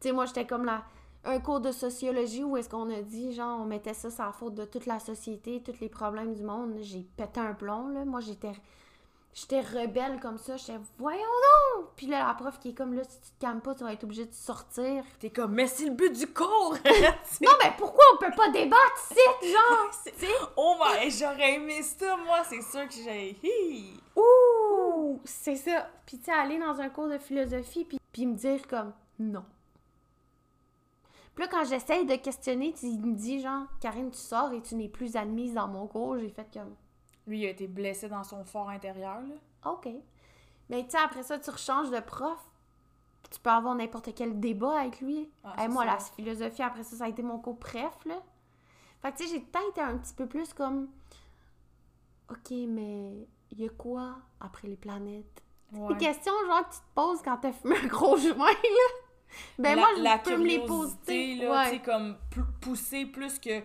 [0.00, 0.82] Tu sais, moi, j'étais comme la...
[1.24, 4.32] un cours de sociologie où est-ce qu'on a dit, genre, on mettait ça sur la
[4.32, 6.76] faute de toute la société, tous les problèmes du monde.
[6.80, 8.04] J'ai pété un plomb, là.
[8.04, 8.52] Moi, j'étais...
[9.36, 13.02] J'étais rebelle comme ça, j'étais «Voyons donc!» Puis là, la prof qui est comme «Là,
[13.02, 15.02] si tu te calmes pas, tu vas être obligé de sortir.
[15.18, 16.76] T'es comme, mais c'est le but du cours!»
[17.40, 19.90] Non, mais pourquoi on peut pas débattre ici, genre?
[19.90, 23.36] C'est- oh my, j'aurais aimé ça, moi, c'est sûr que j'ai.
[23.42, 24.00] Hi!
[24.14, 25.20] Ouh!
[25.24, 25.88] C'est ça.
[26.06, 29.44] Puis tu sais, aller dans un cours de philosophie, puis, puis me dire comme non.
[31.34, 34.62] Puis là, quand j'essaye de questionner, tu il me dis genre, Karine, tu sors et
[34.62, 36.18] tu n'es plus admise dans mon cours.
[36.18, 36.74] J'ai fait comme,
[37.26, 39.72] Lui, il a été blessé dans son fort intérieur, là.
[39.72, 39.88] OK.
[40.68, 42.38] Mais tu sais, après ça, tu rechanges de prof.
[43.30, 45.28] Tu peux avoir n'importe quel débat avec lui.
[45.42, 45.92] Ah, Hey, moi, ça.
[45.92, 48.22] la philosophie, après ça, ça a été mon cours préf, là.
[49.02, 50.88] Fait que tu sais, j'ai peut-être été un petit peu plus comme,
[52.30, 55.42] OK, mais il y a quoi après les planètes?
[55.72, 55.94] Ouais.
[55.94, 59.03] Des questions genre que tu te poses quand t'as fumé un gros joint, là.
[59.58, 61.34] Ben la, moi, je la peux me les curiosité, poser.
[61.36, 61.70] là, Ouais.
[61.70, 62.16] tu sais, comme
[62.60, 63.60] pousser plus que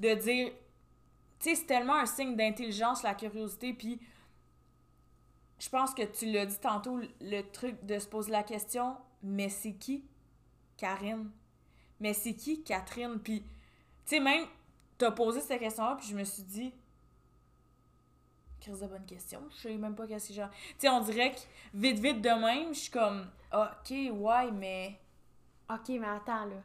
[0.00, 0.52] de dire.
[1.38, 3.98] Tu sais, c'est tellement un signe d'intelligence, la curiosité, puis
[5.58, 9.48] je pense que tu l'as dit tantôt, le truc de se poser la question, mais
[9.48, 10.04] c'est qui
[10.76, 11.30] Karine?
[11.98, 13.18] Mais c'est qui Catherine?
[13.18, 13.46] Puis, tu
[14.04, 14.46] sais, même,
[14.98, 16.72] t'as posé cette question-là, puis je me suis dit,
[18.60, 20.50] crise de bonne question, je sais même pas qu'est-ce que genre.
[20.50, 21.40] Tu sais, on dirait que
[21.74, 24.98] vite, vite de même, je suis comme, ok, ouais, mais.
[25.74, 26.56] OK, mais attends, là.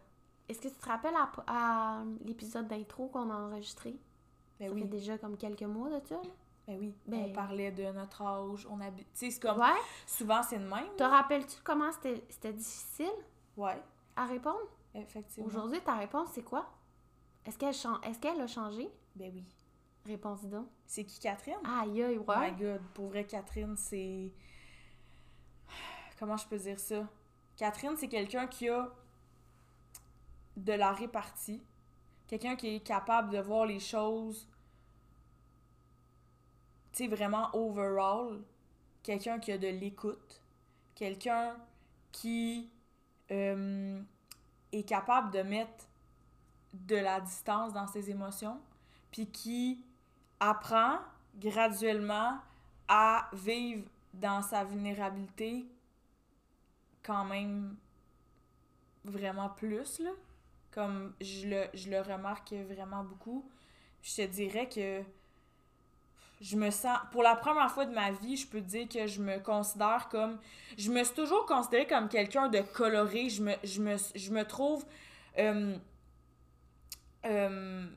[0.49, 3.95] est-ce que tu te rappelles à, à l'épisode d'intro qu'on a enregistré?
[4.60, 4.82] Ben ça oui.
[4.82, 6.22] fait déjà comme quelques mois de ça, là.
[6.68, 6.95] Ben oui.
[7.06, 9.08] Ben- On parlait de notre âge, on habite.
[9.14, 9.60] Tu sais, c'est comme.
[9.60, 9.68] Ouais.
[10.08, 10.95] Souvent, c'est de même.
[10.97, 13.12] Te rappelles-tu comment c'était difficile
[13.58, 13.80] Ouais,
[14.16, 14.60] à répondre?
[14.93, 15.47] effectivement.
[15.47, 16.66] Aujourd'hui, ta réponse, c'est quoi?
[17.45, 18.89] Est-ce qu'elle qu'elle a changé?
[19.16, 19.43] Ben oui.
[20.06, 20.68] Réponse donc.
[20.86, 21.58] C'est qui Catherine?
[21.64, 22.51] Aïe, aïe, Oh ouais.
[22.51, 24.32] my god, pour vrai, Catherine, c'est.
[26.20, 27.08] Comment je peux dire ça?
[27.58, 28.89] Catherine, c'est quelqu'un qui a
[30.58, 31.62] de la répartie.
[32.28, 34.47] Quelqu'un qui est capable de voir les choses,
[36.91, 38.41] tu sais, vraiment overall.
[39.03, 40.41] Quelqu'un qui a de l'écoute.
[40.95, 41.56] Quelqu'un
[42.12, 42.70] qui
[43.32, 44.01] euh,
[44.72, 45.86] est capable de mettre
[46.74, 48.60] de la distance dans ses émotions.
[49.12, 49.82] Puis qui
[50.39, 50.99] apprend
[51.38, 52.38] graduellement
[52.88, 55.66] à vivre dans sa vulnérabilité
[57.06, 57.76] quand même
[59.03, 60.12] vraiment plus, là.
[60.72, 63.49] Comme je le, je le remarque vraiment beaucoup.
[64.01, 65.01] Je te dirais que
[66.41, 66.99] je me sens...
[67.12, 70.38] Pour la première fois de ma vie, je peux dire que je me considère comme...
[70.78, 73.30] Je me suis toujours considérée comme quelqu'un de coloré.
[73.30, 74.86] Je me, je me, je me trouve...
[75.38, 75.78] euh,
[77.26, 77.88] euh,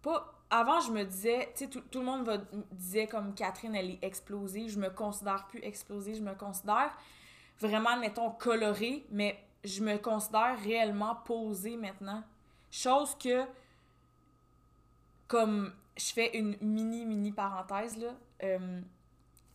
[0.00, 2.38] pas avant je me disais tu sais tout, le monde va,
[2.72, 6.90] disait comme Catherine elle est explosive je me considère plus explosive je me considère
[7.60, 12.22] vraiment mettons colorée mais je me considère réellement posée maintenant
[12.70, 13.44] chose que
[15.26, 18.80] comme je fais une mini mini parenthèse là euh,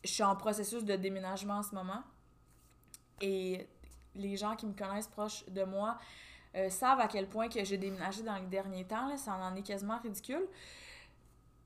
[0.04, 2.04] je suis en processus de déménagement en ce moment
[3.22, 3.68] et
[4.16, 5.98] les gens qui me connaissent proches de moi
[6.56, 9.08] euh, savent à quel point que j'ai déménagé dans les derniers temps.
[9.08, 10.46] Là, ça en est quasiment ridicule.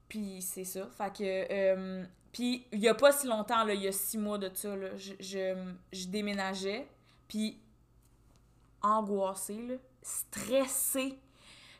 [0.07, 0.87] Puis c'est ça.
[0.97, 1.51] Fait que.
[1.51, 4.75] euh, puis il y a pas si longtemps, il y a six mois de ça,
[4.75, 5.55] là, je, je,
[5.91, 6.87] je déménageais.
[7.27, 7.57] Puis
[8.81, 11.17] angoissée, là, stressée.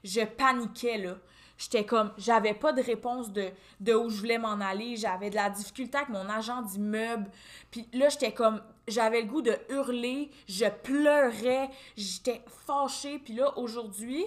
[0.03, 1.15] Je paniquais, là.
[1.57, 3.49] J'étais comme, j'avais pas de réponse de,
[3.79, 4.95] de où je voulais m'en aller.
[4.95, 7.29] J'avais de la difficulté avec mon agent d'immeuble.
[7.71, 10.29] Puis là, j'étais comme, j'avais le goût de hurler.
[10.47, 11.69] Je pleurais.
[11.95, 13.17] J'étais fâchée.
[13.17, 14.23] Puis là, aujourd'hui,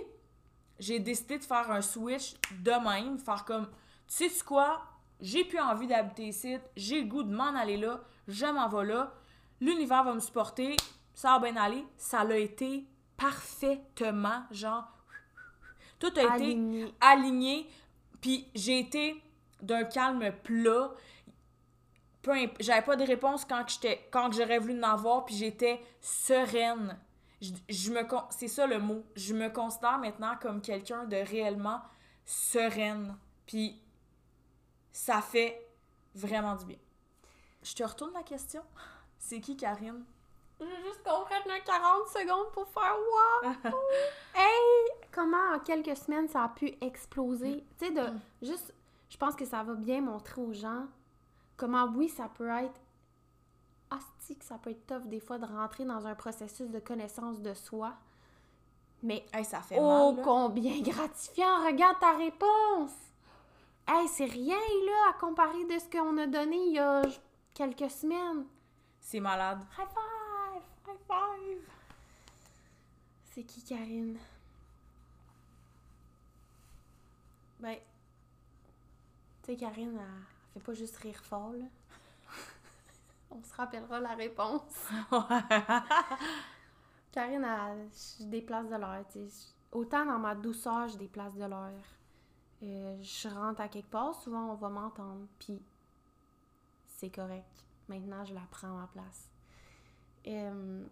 [0.80, 3.18] j'ai décidé de faire un switch de même.
[3.18, 3.68] Faire comme,
[4.10, 4.82] tu sais quoi?
[5.20, 6.58] J'ai plus envie d'habiter ici.
[6.76, 8.00] J'ai le goût de m'en aller là.
[8.26, 9.14] Je m'en vais là.
[9.60, 10.76] L'univers va me supporter.
[11.14, 11.84] Ça va bien aller.
[11.96, 12.86] Ça l'a été
[13.16, 14.42] parfaitement.
[14.50, 14.84] Genre,
[15.98, 17.68] tout a été Aligné.
[18.20, 19.22] Puis j'ai été
[19.62, 20.90] d'un calme plat.
[22.58, 26.98] J'avais pas de réponse quand j'étais quand j'aurais voulu en avoir, puis j'étais sereine.
[27.40, 29.04] Je, je me c'est ça le mot.
[29.16, 31.80] Je me considère maintenant comme quelqu'un de réellement
[32.26, 33.16] sereine.
[33.46, 33.80] Puis
[34.92, 35.66] ça fait
[36.14, 36.78] vraiment du bien.
[37.62, 38.62] Je te retourne la question.
[39.18, 40.04] C'est qui Karine?
[40.58, 43.50] Je veux juste qu'on prenne un 40 secondes pour faire wow!
[44.34, 44.90] hey!
[45.10, 47.64] Comment en quelques semaines ça a pu exploser?
[47.78, 48.02] Tu sais, de
[48.42, 48.74] juste,
[49.08, 50.86] je pense que ça va bien montrer aux gens
[51.60, 52.80] comment, oui, ça peut être
[53.90, 57.52] hostique, ça peut être tough des fois de rentrer dans un processus de connaissance de
[57.52, 57.92] soi.
[59.02, 60.24] Mais Hey, ça fait oh, mal.
[60.24, 61.66] combien gratifiant!
[61.66, 62.92] Regarde ta réponse!
[63.86, 67.02] Hey, c'est rien là à comparer de ce qu'on a donné il y a
[67.54, 68.46] quelques semaines.
[69.00, 69.60] C'est malade.
[69.78, 70.62] High five!
[70.86, 71.58] High five.
[73.32, 74.18] C'est qui, Karine?
[77.58, 77.76] Ben,
[79.42, 81.66] tu sais, Karine, elle, elle fait pas juste rire fort, là.
[83.30, 84.88] On se rappellera la réponse.
[87.12, 89.48] Karine, elle, je déplace de l'air, tu sais.
[89.72, 91.84] Autant dans ma douceur, je déplace de l'air.
[92.62, 95.62] Euh, je rentre à quelque part, souvent on va m'entendre, puis
[96.86, 97.64] c'est correct.
[97.88, 99.28] Maintenant, je la prends à ma place.
[100.26, 100.84] Euh,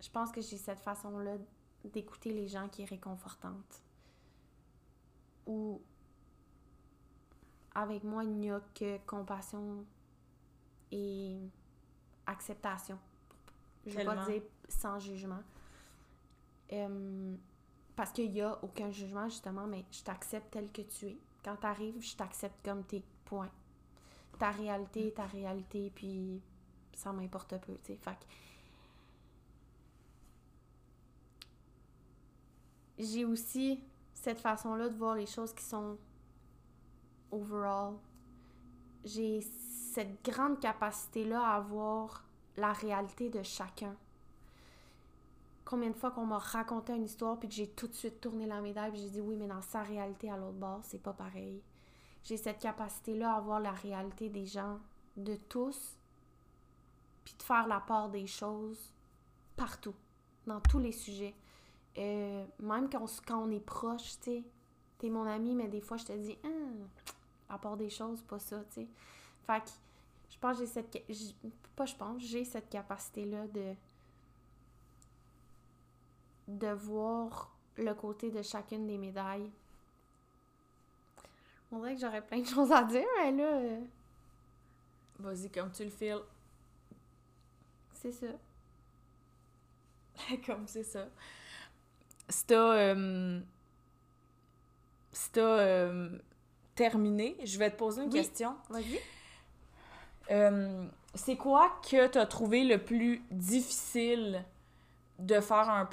[0.00, 1.36] je pense que j'ai cette façon-là
[1.84, 3.82] d'écouter les gens qui est réconfortante.
[5.46, 5.80] Ou
[7.74, 9.84] avec moi, il n'y a que compassion
[10.90, 11.38] et
[12.26, 12.98] acceptation.
[13.86, 15.42] Je ne vais pas dire sans jugement.
[16.72, 17.36] Euh,
[17.96, 21.18] parce qu'il n'y a aucun jugement, justement, mais je t'accepte tel que tu es.
[21.44, 23.50] Quand tu arrives, je t'accepte comme t'es, point.
[24.38, 26.40] Ta réalité est ta réalité, puis
[26.94, 27.96] ça m'importe peu, tu sais.
[27.96, 28.18] Fait
[32.98, 33.82] j'ai aussi
[34.14, 35.98] cette façon-là de voir les choses qui sont
[37.30, 37.94] overall.
[39.04, 42.24] J'ai cette grande capacité-là à voir
[42.56, 43.96] la réalité de chacun.
[45.72, 48.44] Combien de fois qu'on m'a raconté une histoire puis que j'ai tout de suite tourné
[48.44, 51.14] la médaille puis j'ai dit oui, mais dans sa réalité à l'autre bord, c'est pas
[51.14, 51.62] pareil.
[52.24, 54.80] J'ai cette capacité-là à voir la réalité des gens,
[55.16, 55.96] de tous,
[57.24, 58.92] puis de faire la part des choses
[59.56, 59.94] partout,
[60.46, 61.34] dans tous les sujets.
[61.96, 64.44] Euh, même quand on, est proche, tu sais,
[64.98, 66.86] t'es mon ami, mais des fois, je te dis, hum,
[67.48, 68.88] à part des choses, pas ça, tu sais.
[69.46, 69.70] Fait que
[70.28, 70.98] je pense que j'ai cette...
[71.74, 73.74] Pas je pense, j'ai cette capacité-là de...
[76.58, 79.50] de voir le côté de chacune des médailles.
[81.70, 83.44] On dirait que j'aurais plein de choses à dire, mais là...
[83.44, 83.80] euh,
[85.18, 86.20] Vas-y, comme tu le files.
[87.94, 88.26] c'est ça.
[90.46, 91.06] comme c'est ça.
[92.28, 92.74] Si t'as...
[92.74, 93.40] euh,
[95.12, 96.18] si t'as euh,
[96.74, 98.20] terminé, je vais te poser une Oui.
[98.20, 98.56] question.
[98.68, 99.00] Vas-y.
[101.14, 104.44] C'est quoi que tu as trouvé le plus difficile
[105.22, 105.88] de faire un,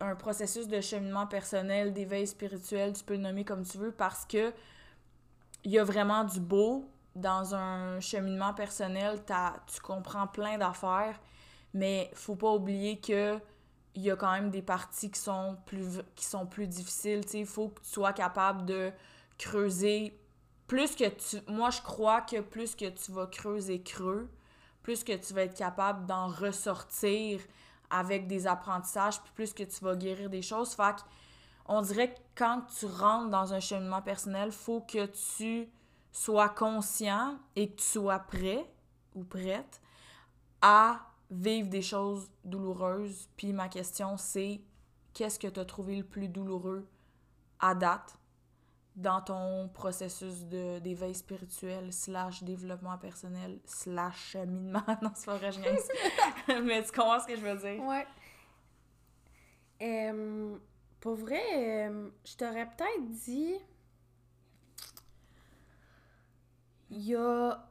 [0.00, 4.24] un processus de cheminement personnel, d'éveil spirituel, tu peux le nommer comme tu veux, parce
[4.26, 4.52] que
[5.64, 9.20] il y a vraiment du beau dans un cheminement personnel,
[9.66, 11.18] tu comprends plein d'affaires,
[11.72, 13.38] mais faut pas oublier que
[13.94, 17.46] il y a quand même des parties qui sont plus qui sont plus difficiles, il
[17.46, 18.92] faut que tu sois capable de
[19.38, 20.20] creuser
[20.66, 24.28] plus que tu moi je crois que plus que tu vas creuser creux,
[24.82, 27.40] plus que tu vas être capable d'en ressortir
[27.90, 30.74] avec des apprentissages, puis plus que tu vas guérir des choses.
[30.74, 30.96] Fait
[31.68, 35.68] on dirait que quand tu rentres dans un cheminement personnel, faut que tu
[36.12, 38.70] sois conscient et que tu sois prêt
[39.14, 39.80] ou prête
[40.62, 43.28] à vivre des choses douloureuses.
[43.36, 44.60] Puis ma question, c'est
[45.12, 46.86] qu'est-ce que tu as trouvé le plus douloureux
[47.58, 48.16] à date?
[48.96, 54.82] Dans ton processus de- d'éveil spirituel slash développement personnel slash cheminement.
[55.02, 55.60] non, c'est pas vrai, je.
[56.62, 57.82] Mais tu comprends ce que je veux dire?
[57.84, 58.06] Ouais.
[59.82, 60.56] Euh,
[61.00, 63.54] pour vrai, euh, je t'aurais peut-être dit.
[66.90, 67.68] Il y a.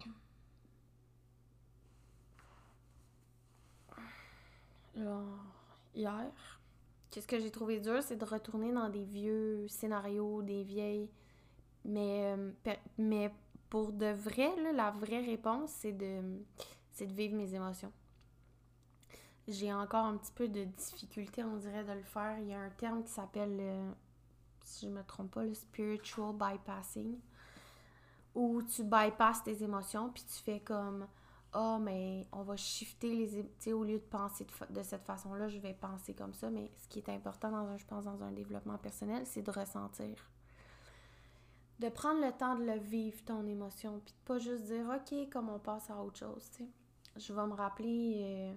[4.95, 5.23] Genre,
[5.93, 6.54] hier.
[7.15, 11.09] Qu'est-ce que j'ai trouvé dur, c'est de retourner dans des vieux scénarios, des vieilles.
[11.85, 12.51] Mais, euh,
[12.97, 13.31] mais
[13.69, 16.19] pour de vrai, la vraie réponse, c'est de,
[16.99, 17.93] de vivre mes émotions
[19.47, 22.37] j'ai encore un petit peu de difficulté, on dirait, de le faire.
[22.39, 23.91] Il y a un terme qui s'appelle, euh,
[24.63, 27.19] si je me trompe pas, le spiritual bypassing,
[28.33, 31.07] où tu bypasses tes émotions, puis tu fais comme,
[31.57, 33.29] ah, mais on va shifter les...
[33.29, 36.49] Tu sais, au lieu de penser de, cette façon-là, je vais penser comme ça.
[36.49, 39.51] Mais ce qui est important, dans un, je pense, dans un développement personnel, c'est de
[39.51, 40.29] ressentir.
[41.79, 45.29] De prendre le temps de le vivre, ton émotion, puis de pas juste dire, OK,
[45.31, 46.69] comme on passe à autre chose, tu sais.
[47.15, 48.21] Je vais me rappeler...
[48.21, 48.53] euh,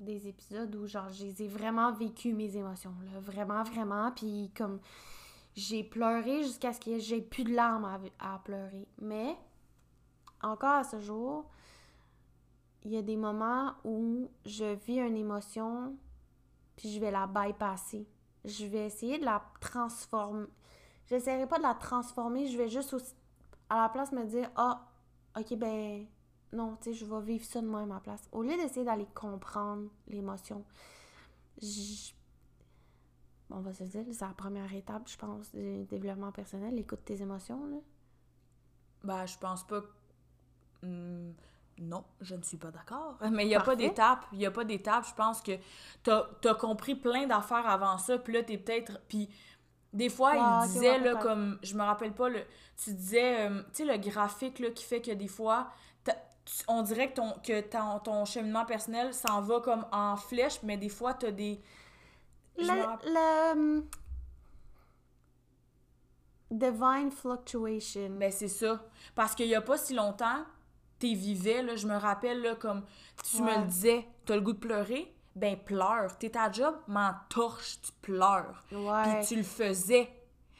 [0.00, 4.52] des épisodes où genre je les ai vraiment vécu mes émotions là, vraiment vraiment puis
[4.56, 4.78] comme
[5.56, 9.36] j'ai pleuré jusqu'à ce que j'ai plus de larmes à, à pleurer mais
[10.40, 11.50] encore à ce jour
[12.88, 15.94] il y a des moments où je vis une émotion
[16.74, 18.06] puis je vais la bypasser
[18.46, 20.46] je vais essayer de la transformer
[21.06, 23.14] j'essaierai pas de la transformer je vais juste aussi-
[23.68, 24.86] à la place me dire ah
[25.38, 26.06] ok ben
[26.50, 28.26] non, tu sais, je vais vivre ça de même à la place.
[28.32, 30.64] Au lieu d'essayer d'aller comprendre l'émotion,
[31.60, 32.12] je-
[33.50, 37.20] on va se dire, c'est la première étape, je pense, du développement personnel, écoute tes
[37.20, 37.76] émotions, là.
[39.04, 39.82] Ben, je pense pas.
[40.82, 41.32] Hmm,
[41.80, 43.16] non, je ne suis pas d'accord.
[43.30, 43.72] Mais il n'y a Parfait.
[43.72, 44.24] pas d'étape.
[44.32, 45.04] Il n'y a pas d'étape.
[45.08, 45.52] Je pense que
[46.02, 48.18] t'as as compris plein d'affaires avant ça.
[48.18, 49.00] Puis là, t'es peut-être.
[49.08, 49.28] Puis
[49.92, 51.58] des fois, il disait, là, comme.
[51.62, 52.42] Je me rappelle pas, le,
[52.76, 53.48] tu disais.
[53.48, 55.68] euh, tu sais, le graphique, là, qui fait que des fois.
[56.04, 56.12] tu-
[56.68, 60.76] On dirait que ton, que ton, ton cheminement personnel s'en va comme en flèche, mais
[60.78, 61.60] des fois, t'as des.
[62.58, 63.84] Je me rappelle- Le, le,
[66.50, 68.08] Divine fluctuation.
[68.18, 68.82] Ben, c'est ça.
[69.14, 70.44] Parce qu'il y a pas si longtemps,
[70.98, 72.82] t'es vivais, là, je me rappelle, là, comme
[73.28, 76.16] tu me le disais, t'as le goût de pleurer, ben pleure.
[76.18, 78.64] T'es à job, m'en torche, tu pleures.
[78.68, 80.10] Puis tu le faisais.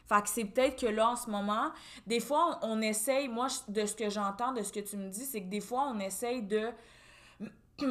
[0.08, 1.70] Fait que c'est peut-être que là, en ce moment,
[2.06, 5.08] des fois, on, on essaye, moi, de ce que j'entends, de ce que tu me
[5.10, 6.70] dis, c'est que des fois, on essaye de...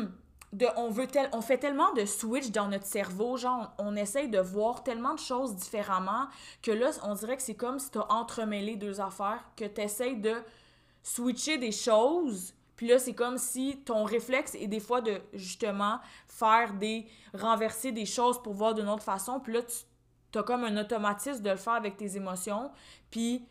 [0.53, 3.95] de on, veut tel, on fait tellement de switch dans notre cerveau, genre, on, on
[3.95, 6.27] essaye de voir tellement de choses différemment
[6.63, 10.35] que là, on dirait que c'est comme si t'as entremêlé deux affaires, que t'essayes de
[11.07, 15.99] switcher des choses, puis là, c'est comme si ton réflexe est des fois de, justement,
[16.27, 17.07] faire des...
[17.33, 19.75] renverser des choses pour voir d'une autre façon, puis là, tu
[20.31, 22.69] t'as comme un automatisme de le faire avec tes émotions,
[23.09, 23.47] puis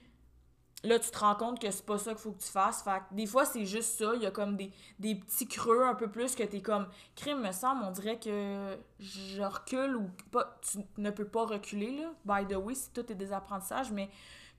[0.85, 2.83] là, tu te rends compte que c'est pas ça qu'il faut que tu fasses.
[2.83, 4.13] Fait que des fois, c'est juste ça.
[4.15, 6.87] Il y a comme des, des petits creux un peu plus que t'es comme...
[7.17, 10.59] Crime, me semble, on dirait que je recule ou pas...
[10.71, 12.13] Tu ne peux pas reculer, là.
[12.25, 14.11] By the way, si tout est des apprentissages, mais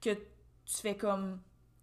[0.01, 1.39] que tu fais comme...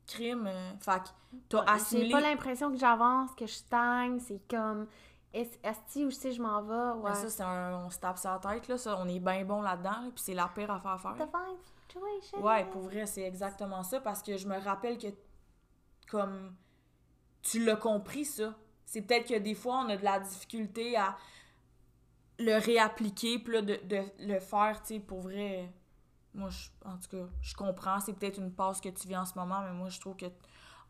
[0.07, 1.09] Crime, euh, fait que
[1.48, 2.11] t'as Ouais, J'ai assimilé...
[2.11, 4.86] pas l'impression que j'avance, que je stagne, c'est comme
[5.32, 7.00] est- Esti, où je sais, je m'en vais?
[7.00, 7.11] Ouais.
[7.11, 7.84] Mais ça, c'est un.
[7.86, 8.78] On se tape sa tête, là.
[8.78, 11.14] Ça, on est bien bon là-dedans, là, puis c'est la pire affaire à faire.
[11.16, 11.30] The
[11.88, 12.42] situation.
[12.42, 15.09] Ouais, pour vrai, c'est exactement ça parce que je me rappelle que
[16.09, 16.55] comme
[17.42, 18.55] tu l'as compris ça,
[18.86, 21.16] c'est peut-être que des fois on a de la difficulté à
[22.38, 25.70] le réappliquer puis là, de, de le faire, tu sais, pour vrai.
[26.35, 29.24] Moi, je, en tout cas, je comprends, c'est peut-être une passe que tu vis en
[29.24, 30.26] ce moment, mais moi, je trouve que,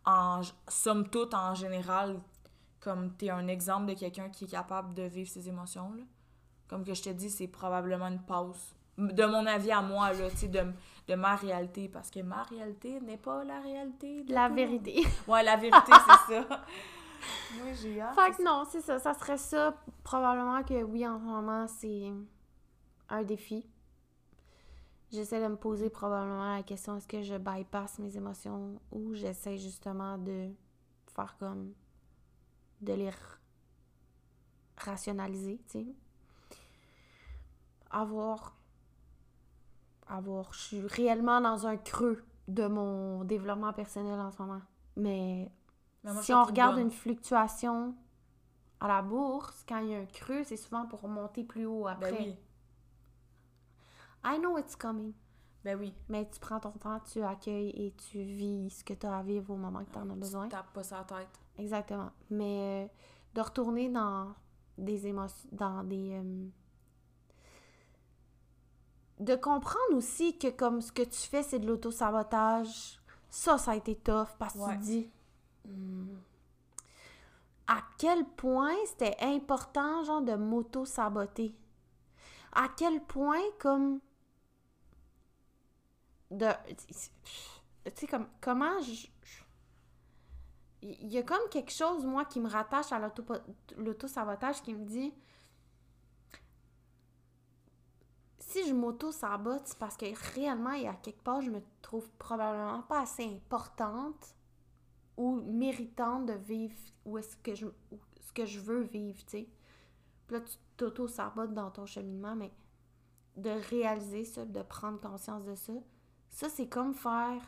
[0.06, 2.20] en somme toute, en général,
[2.80, 6.02] comme t'es un exemple de quelqu'un qui est capable de vivre ses émotions, là.
[6.68, 8.74] Comme que je te dis, c'est probablement une pause.
[8.96, 10.64] De mon avis à moi, là, tu sais, de,
[11.08, 14.56] de ma réalité, parce que ma réalité n'est pas la réalité de La monde.
[14.56, 15.06] vérité.
[15.28, 15.92] Ouais, la vérité,
[16.28, 16.48] c'est ça.
[17.58, 18.14] Moi, j'ai hâte.
[18.14, 18.98] fait que non, c'est ça.
[18.98, 19.74] Ça serait ça.
[20.02, 22.12] Probablement que oui, en ce moment, c'est
[23.10, 23.66] un défi.
[25.14, 29.56] J'essaie de me poser probablement la question est-ce que je bypass mes émotions ou j'essaie
[29.58, 30.48] justement de
[31.14, 31.72] faire comme
[32.80, 33.10] de les
[34.76, 35.86] rationaliser, tu sais.
[37.90, 38.56] Avoir
[40.08, 44.62] avoir je suis réellement dans un creux de mon développement personnel en ce moment.
[44.96, 45.48] Mais
[46.02, 46.86] Mais moi, je si on regarde bonne.
[46.86, 47.94] une fluctuation
[48.80, 51.86] à la bourse, quand il y a un creux, c'est souvent pour monter plus haut
[51.86, 52.10] après.
[52.10, 52.36] Ben oui.
[54.24, 55.12] I know it's coming.
[55.64, 55.94] Ben oui.
[56.08, 59.22] Mais tu prends ton temps, tu accueilles et tu vis ce que tu as à
[59.22, 60.48] vivre au moment que tu en as besoin.
[60.48, 61.40] Tape pas sa tête.
[61.58, 62.10] Exactement.
[62.30, 62.88] Mais euh,
[63.34, 64.34] de retourner dans
[64.76, 66.20] des émotions, dans des...
[66.22, 66.46] euh,
[69.20, 73.00] de comprendre aussi que comme ce que tu fais, c'est de l'auto-sabotage.
[73.30, 74.74] Ça, ça a été tough parce que Ouais.
[74.78, 75.10] tu dis...
[75.66, 76.16] Hmm,
[77.66, 81.54] à quel point c'était important, genre, de m'auto-saboter?
[82.52, 84.00] À quel point, comme...
[86.34, 86.46] De...
[86.86, 86.94] Tu
[87.94, 88.28] sais, comme...
[88.40, 89.06] Comment je...
[90.82, 93.24] il y a comme quelque chose, moi, qui me rattache à l'auto-
[93.76, 95.12] l'auto-sabotage qui me dit
[98.38, 102.08] si je m'auto-sabote, c'est parce que réellement, il y a quelque part, je me trouve
[102.18, 104.34] probablement pas assez importante
[105.16, 106.74] ou méritante de vivre
[107.04, 107.66] où est-ce que je,
[108.20, 109.48] ce que je veux vivre, tu sais.
[110.30, 112.52] Là, tu t'auto-sabotes dans ton cheminement, mais
[113.36, 115.72] de réaliser ça, de prendre conscience de ça,
[116.34, 117.40] ça, c'est comme faire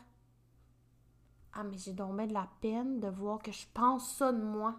[1.59, 4.41] ah, mais j'ai donc bien de la peine de voir que je pense ça de
[4.43, 4.75] moi.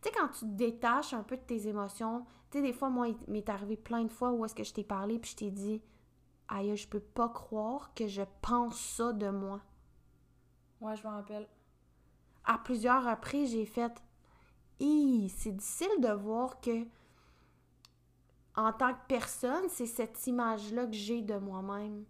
[0.00, 2.88] Tu sais, quand tu te détaches un peu de tes émotions, tu sais, des fois,
[2.88, 5.36] moi, il m'est arrivé plein de fois où est-ce que je t'ai parlé puis je
[5.36, 5.82] t'ai dit,
[6.46, 9.60] aïe, je peux pas croire que je pense ça de moi.
[10.80, 11.48] Ouais, je m'en rappelle.
[12.44, 14.00] À plusieurs reprises, j'ai fait,
[14.78, 16.86] Hi, c'est difficile de voir que,
[18.54, 22.04] en tant que personne, c'est cette image-là que j'ai de moi-même.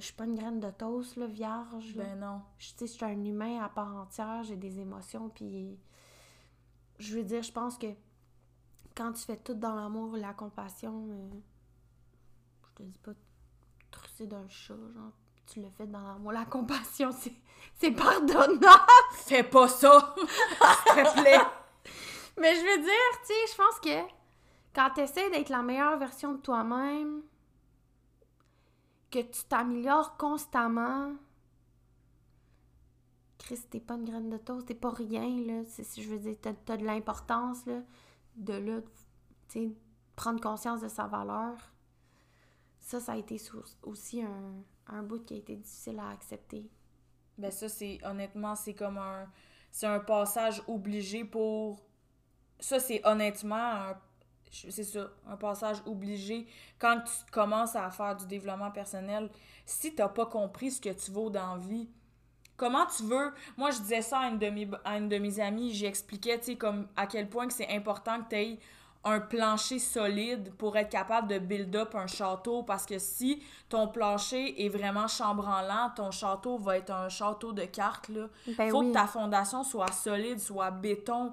[0.00, 1.94] Je suis pas une graine de toast, là, vierge.
[1.94, 2.40] Ben non.
[2.58, 5.78] Je, tu sais, je suis un humain à part entière, j'ai des émotions, puis
[6.98, 7.86] je veux dire, je pense que
[8.96, 11.28] quand tu fais tout dans l'amour, la compassion, euh,
[12.62, 13.12] je te dis pas
[13.90, 15.12] trusser d'un chat, genre,
[15.46, 17.34] tu le fais dans l'amour, la compassion, c'est,
[17.78, 18.66] c'est pardonnable.
[19.12, 20.14] Fais pas ça!
[20.16, 21.40] S'il te plaît!
[22.38, 24.14] Mais je veux dire, tu sais, je pense que
[24.74, 27.22] quand tu essaies d'être la meilleure version de toi-même,
[29.10, 31.12] que tu t'améliores constamment,
[33.38, 35.62] Chris, t'es pas une graine de toast, t'es pas rien, là.
[35.96, 37.82] Je veux dire, t'as, t'as de l'importance, là,
[38.36, 38.80] de là,
[40.14, 41.56] prendre conscience de sa valeur.
[42.78, 43.40] Ça, ça a été
[43.82, 46.70] aussi un, un bout qui a été difficile à accepter.
[47.38, 49.26] Ben ça, c'est honnêtement, c'est comme un.
[49.70, 51.82] C'est un passage obligé pour.
[52.58, 54.00] Ça, c'est honnêtement un.
[54.50, 56.46] C'est ça, un passage obligé.
[56.78, 59.30] Quand tu commences à faire du développement personnel,
[59.64, 61.88] si t'as pas compris ce que tu vaux dans la vie,
[62.56, 63.32] comment tu veux?
[63.56, 66.46] Moi, je disais ça à une de mes, à une de mes amies, j'expliquais, tu
[66.46, 68.58] sais, comme à quel point que c'est important que tu aies
[69.02, 73.88] un plancher solide pour être capable de build up un château parce que si ton
[73.88, 78.26] plancher est vraiment chambranlant, ton château va être un château de cartes là.
[78.58, 78.88] Ben Faut oui.
[78.88, 81.32] que ta fondation soit solide, soit béton.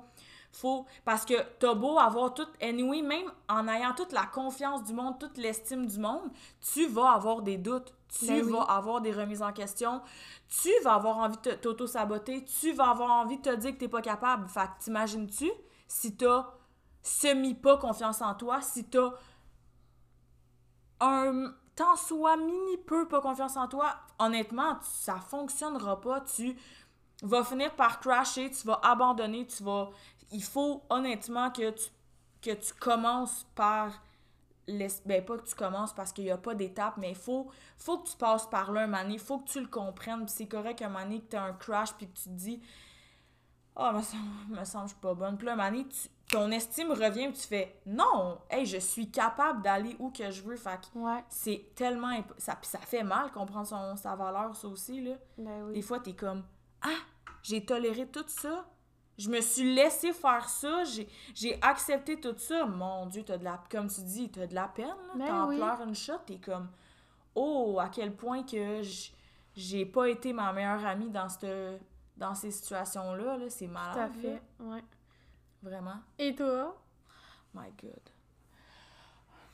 [0.60, 4.94] Faut parce que t'as beau avoir tout anyway, même en ayant toute la confiance du
[4.94, 6.32] monde, toute l'estime du monde,
[6.74, 8.52] tu vas avoir des doutes, tu Ben oui.
[8.52, 10.02] vas avoir des remises en question,
[10.50, 13.78] tu vas avoir envie de te- t'auto-saboter, tu vas avoir envie de te dire que
[13.78, 14.48] t'es pas capable.
[14.48, 15.52] Fait que t'imagines-tu
[15.88, 16.48] si t'as
[17.04, 19.12] semi pas confiance en toi, si t'as
[21.00, 26.22] un tant soit mini peu pas confiance en toi, honnêtement, tu- ça fonctionnera pas.
[26.22, 26.58] Tu
[27.24, 29.90] vas finir par crasher, tu vas abandonner, tu vas.
[30.32, 31.90] Il faut honnêtement que tu,
[32.42, 33.92] que tu commences par.
[34.68, 37.50] l'es- Ben, pas que tu commences parce qu'il n'y a pas d'étape, mais il faut,
[37.78, 40.26] faut que tu passes par là un moment il faut que tu le comprennes.
[40.26, 42.30] Puis c'est correct un moment donné que tu as un crash puis que tu te
[42.30, 42.62] dis
[43.76, 45.38] Ah, oh, me semble, me semble que je suis pas bonne.
[45.38, 49.62] Puis là, un tu, ton estime revient, puis tu fais non, hey, je suis capable
[49.62, 50.58] d'aller où que je veux.
[50.58, 51.24] Fait ouais.
[51.30, 52.12] c'est tellement.
[52.38, 55.14] Ça, ça fait mal comprendre son, sa valeur, ça aussi, là.
[55.38, 55.74] Ben oui.
[55.76, 56.44] Des fois, t'es comme
[56.82, 56.90] Ah,
[57.44, 58.66] j'ai toléré tout ça.
[59.18, 60.84] Je me suis laissé faire ça,
[61.34, 62.66] j'ai accepté tout ça.
[62.66, 63.60] Mon Dieu, t'as de la...
[63.70, 65.14] Comme tu dis, t'as de la peine, là.
[65.16, 65.56] Ben T'en oui.
[65.58, 66.70] pleures une shot, t'es comme...
[67.34, 68.82] Oh, à quel point que
[69.56, 71.82] j'ai pas été ma meilleure amie dans, cette,
[72.16, 73.94] dans ces situations-là, -là, c'est malade.
[73.94, 74.84] Tout à fait, ouais.
[75.64, 75.98] Vraiment.
[76.20, 76.76] Et toi?
[77.54, 78.02] My God.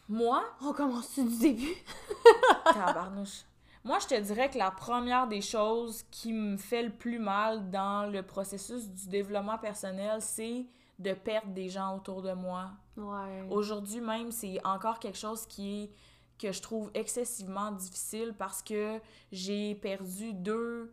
[0.09, 0.43] Moi?
[0.61, 1.76] On commence du début?
[2.66, 3.45] Tabarnouche.
[3.84, 7.70] Moi, je te dirais que la première des choses qui me fait le plus mal
[7.70, 10.66] dans le processus du développement personnel, c'est
[11.00, 12.72] de perdre des gens autour de moi.
[12.96, 13.46] Ouais.
[13.50, 15.92] Aujourd'hui même, c'est encore quelque chose qui est
[16.40, 19.00] que je trouve excessivement difficile parce que
[19.32, 20.92] j'ai perdu deux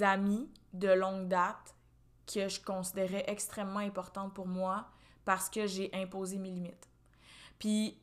[0.00, 1.74] amis de longue date
[2.26, 4.88] que je considérais extrêmement importantes pour moi
[5.24, 6.88] parce que j'ai imposé mes limites.
[7.58, 7.98] Puis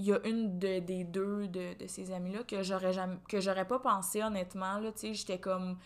[0.00, 3.38] il y a une de, des deux de, de ces amis-là que j'aurais jamais que
[3.38, 5.78] j'aurais pas pensé honnêtement là tu sais j'étais comme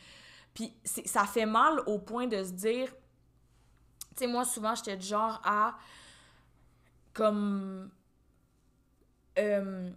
[0.54, 2.88] puis ça fait mal au point de se dire
[4.10, 5.74] tu sais moi souvent j'étais du genre à
[7.12, 7.90] comme
[9.36, 9.90] euh,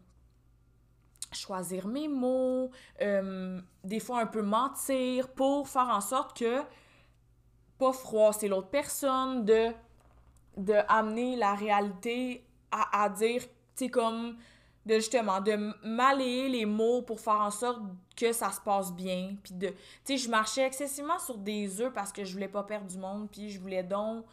[1.32, 6.64] choisir mes mots euh, des fois un peu mentir pour faire en sorte que
[7.78, 9.68] pas froisser l'autre personne de
[10.58, 13.44] de amener la réalité à, à dire
[13.78, 14.38] c'est comme
[14.86, 17.82] de justement de malayer les mots pour faire en sorte
[18.16, 21.94] que ça se passe bien puis de tu sais je marchais excessivement sur des œufs
[21.94, 24.26] parce que je voulais pas perdre du monde puis je voulais donc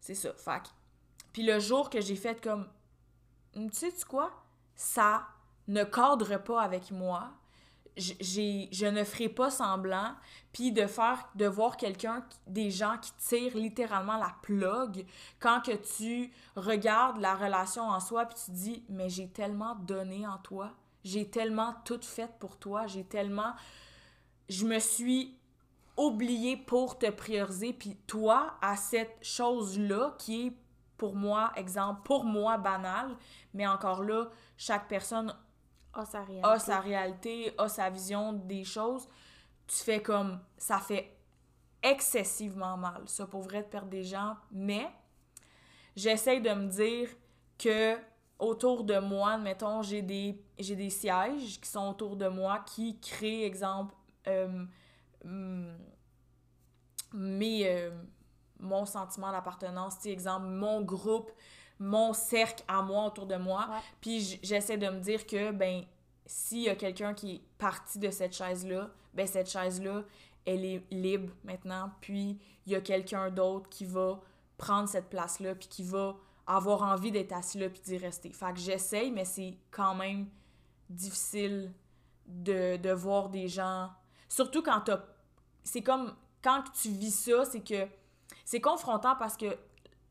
[0.00, 0.68] c'est ça fac.
[1.32, 2.68] Puis le jour que j'ai fait comme
[3.54, 4.30] tu sais tu quoi?
[4.74, 5.26] Ça
[5.68, 7.30] ne cadre pas avec moi
[8.00, 10.14] je ne ferai pas semblant
[10.52, 15.06] puis de faire de voir quelqu'un des gens qui tirent littéralement la plug
[15.38, 20.26] quand que tu regardes la relation en soi puis tu dis mais j'ai tellement donné
[20.26, 20.72] en toi
[21.04, 23.52] j'ai tellement tout fait pour toi j'ai tellement
[24.48, 25.36] je me suis
[25.96, 30.52] oubliée pour te prioriser puis toi à cette chose là qui est
[30.96, 33.16] pour moi exemple pour moi banal
[33.54, 35.34] mais encore là chaque personne
[35.94, 37.52] a sa réalité.
[37.58, 39.08] a sa vision des choses,
[39.66, 41.16] tu fais comme ça fait
[41.82, 43.02] excessivement mal.
[43.06, 44.86] Ça pour vrai de perdre des gens, mais
[45.96, 47.08] j'essaie de me dire
[47.58, 47.96] que
[48.38, 52.98] autour de moi, mettons, j'ai des j'ai des sièges qui sont autour de moi qui
[53.00, 53.94] créent exemple
[54.26, 54.66] euh,
[57.12, 57.90] mes euh,
[58.58, 61.30] mon sentiment d'appartenance, exemple mon groupe
[61.80, 63.66] mon cercle à moi autour de moi.
[63.70, 63.78] Ouais.
[64.00, 65.82] Puis j'essaie de me dire que, ben,
[66.26, 70.04] s'il y a quelqu'un qui est parti de cette chaise-là, ben, cette chaise-là,
[70.44, 71.90] elle est libre maintenant.
[72.00, 74.20] Puis il y a quelqu'un d'autre qui va
[74.58, 76.16] prendre cette place-là, puis qui va
[76.46, 78.30] avoir envie d'être assis là, puis d'y rester.
[78.30, 80.28] Fait que j'essaye, mais c'est quand même
[80.90, 81.72] difficile
[82.26, 83.90] de, de voir des gens.
[84.28, 85.00] Surtout quand t'as.
[85.64, 86.14] C'est comme.
[86.42, 87.88] Quand tu vis ça, c'est que.
[88.44, 89.56] C'est confrontant parce que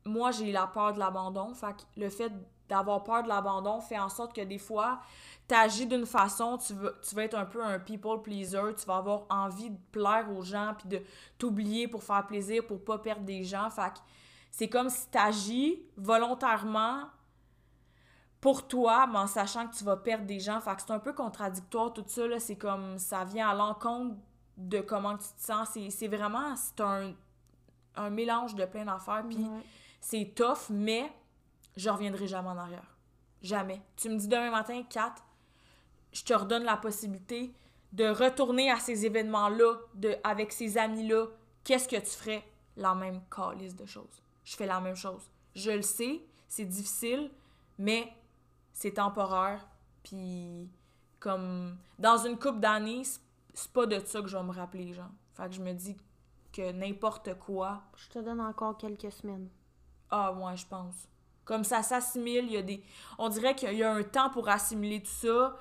[0.04, 1.54] moi, j'ai la peur de l'abandon.
[1.54, 2.32] Fait que le fait
[2.68, 5.00] d'avoir peur de l'abandon fait en sorte que des fois,
[5.48, 8.98] t'agis d'une façon, tu vas, tu vas être un peu un people pleaser, tu vas
[8.98, 11.02] avoir envie de plaire aux gens, puis de
[11.36, 13.68] t'oublier pour faire plaisir, pour pas perdre des gens.
[13.70, 13.98] Fait que
[14.50, 17.04] c'est comme si t'agis volontairement
[18.40, 20.60] pour toi, mais en sachant que tu vas perdre des gens.
[20.60, 22.22] Fait que c'est un peu contradictoire tout ça.
[22.38, 24.16] C'est comme, ça vient à l'encontre
[24.56, 25.76] de comment tu te sens.
[25.90, 27.12] C'est vraiment, c'est un,
[27.96, 29.46] un mélange de plein d'affaires, puis...
[30.00, 31.12] C'est tough, mais
[31.76, 32.96] je reviendrai jamais en arrière.
[33.42, 33.80] Jamais.
[33.96, 35.14] Tu me dis demain matin, Kat,
[36.12, 37.54] je te redonne la possibilité
[37.92, 39.74] de retourner à ces événements-là,
[40.24, 41.26] avec ces amis-là.
[41.64, 42.44] Qu'est-ce que tu ferais?
[42.76, 44.22] La même calice de choses.
[44.44, 45.22] Je fais la même chose.
[45.54, 47.30] Je le sais, c'est difficile,
[47.78, 48.12] mais
[48.72, 49.68] c'est temporaire.
[50.02, 50.70] Puis,
[51.18, 53.02] comme, dans une couple d'années,
[53.52, 55.10] c'est pas de ça que je vais me rappeler, genre.
[55.34, 55.96] Fait que je me dis
[56.52, 57.82] que n'importe quoi.
[57.96, 59.48] Je te donne encore quelques semaines.
[60.10, 60.94] Ah, ouais, je pense.
[61.44, 62.82] Comme ça s'assimile, il y a des.
[63.18, 65.56] On dirait qu'il y a un temps pour assimiler tout ça.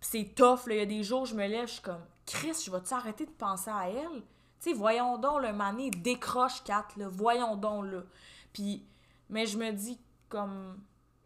[0.00, 0.74] C'est tough, là.
[0.74, 3.26] Il y a des jours, je me lève, je suis comme, Chris, je vais-tu arrêter
[3.26, 4.22] de penser à elle?
[4.60, 7.08] Tu sais, voyons donc, le mané, décroche 4, là.
[7.08, 8.02] Voyons donc, là.
[8.52, 8.86] Puis,
[9.28, 9.98] mais je me dis,
[10.28, 10.78] comme.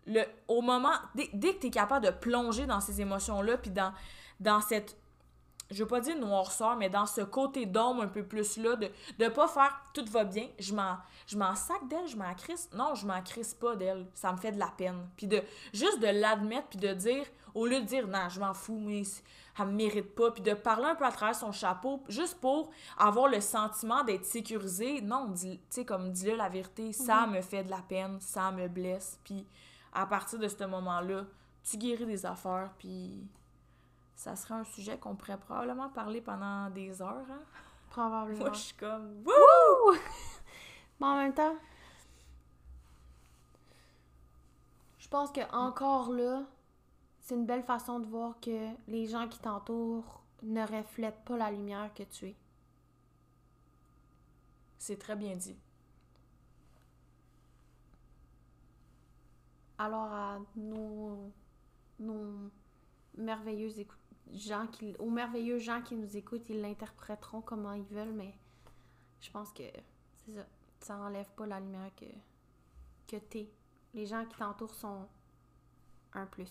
[0.06, 0.94] Le, au moment.
[1.14, 4.96] Dès, dès que tu es capable de plonger dans ces émotions-là, puis dans cette
[5.74, 8.88] je veux pas dire noirceur, mais dans ce côté d'ombre un peu plus là, de
[9.18, 12.70] ne pas faire tout va bien, je m'en, je m'en sac d'elle, je m'en crisse.
[12.72, 14.06] Non, je m'en crisse pas d'elle.
[14.14, 15.08] Ça me fait de la peine.
[15.16, 18.54] Puis de juste de l'admettre, puis de dire au lieu de dire non, je m'en
[18.54, 19.02] fous, mais
[19.58, 22.70] elle me mérite pas, puis de parler un peu à travers son chapeau, juste pour
[22.98, 25.00] avoir le sentiment d'être sécurisé.
[25.00, 28.68] Non, tu sais, comme dis-le la vérité, ça me fait de la peine, ça me
[28.68, 29.46] blesse, puis
[29.92, 31.24] à partir de ce moment-là,
[31.62, 33.28] tu guéris des affaires, puis
[34.14, 37.42] ça serait un sujet qu'on pourrait probablement parler pendant des heures, hein?
[37.90, 38.38] Probablement.
[38.38, 39.94] Moi, je suis comme, wouh!
[41.00, 41.56] Mais en même temps,
[44.98, 46.42] je pense que encore là,
[47.20, 51.50] c'est une belle façon de voir que les gens qui t'entourent ne reflètent pas la
[51.50, 52.36] lumière que tu es.
[54.78, 55.56] C'est très bien dit.
[59.78, 61.32] Alors à nos,
[61.98, 62.50] nos
[63.16, 63.70] merveilleux
[64.32, 68.34] gens qui, aux merveilleux gens qui nous écoutent, ils l'interpréteront comment ils veulent, mais
[69.20, 69.62] je pense que
[70.16, 70.46] c'est ça.
[70.80, 72.04] Ça enlève pas la lumière que,
[73.08, 73.50] que t'es.
[73.94, 75.08] Les gens qui t'entourent sont
[76.12, 76.50] un plus.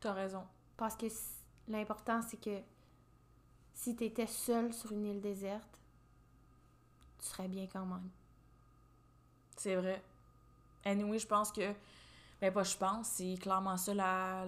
[0.00, 0.46] T'as raison.
[0.76, 1.06] Parce que
[1.66, 2.60] l'important, c'est que
[3.74, 5.80] si t'étais seul sur une île déserte,
[7.18, 8.08] tu serais bien quand même.
[9.56, 10.02] C'est vrai.
[10.84, 11.74] Anyway, je pense que.
[12.40, 14.46] Ben, pas je pense, c'est clairement ça la,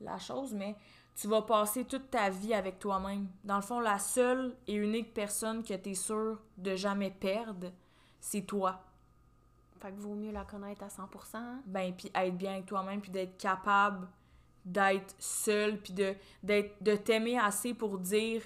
[0.00, 0.76] la chose, mais
[1.14, 3.28] tu vas passer toute ta vie avec toi-même.
[3.44, 7.72] Dans le fond, la seule et unique personne que tu es sûr de jamais perdre,
[8.20, 8.82] c'est toi.
[9.80, 11.36] Fait que vaut mieux la connaître à 100%.
[11.36, 11.62] hein?
[11.66, 14.08] Ben, puis être bien avec toi-même, puis d'être capable
[14.64, 18.42] d'être seul, puis de, de t'aimer assez pour dire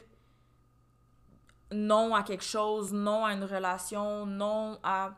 [1.73, 5.15] non à quelque chose, non à une relation, non à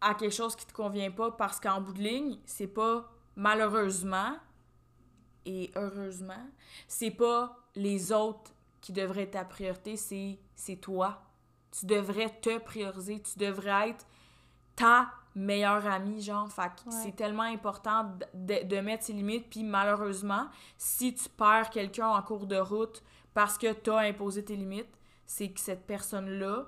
[0.00, 4.34] à quelque chose qui te convient pas parce qu'en bout de ligne, c'est pas malheureusement
[5.46, 6.46] et heureusement,
[6.86, 8.50] c'est pas les autres
[8.82, 11.22] qui devraient être ta priorité, c'est toi.
[11.70, 14.06] Tu devrais te prioriser, tu devrais être
[14.76, 16.50] ta meilleure amie, genre.
[16.50, 16.96] Fait que Ouais.
[17.02, 19.48] c'est tellement important de, de mettre ses limites.
[19.48, 23.02] Puis malheureusement, si tu perds quelqu'un en cours de route
[23.34, 24.92] parce que tu as imposé tes limites,
[25.26, 26.66] c'est que cette personne-là,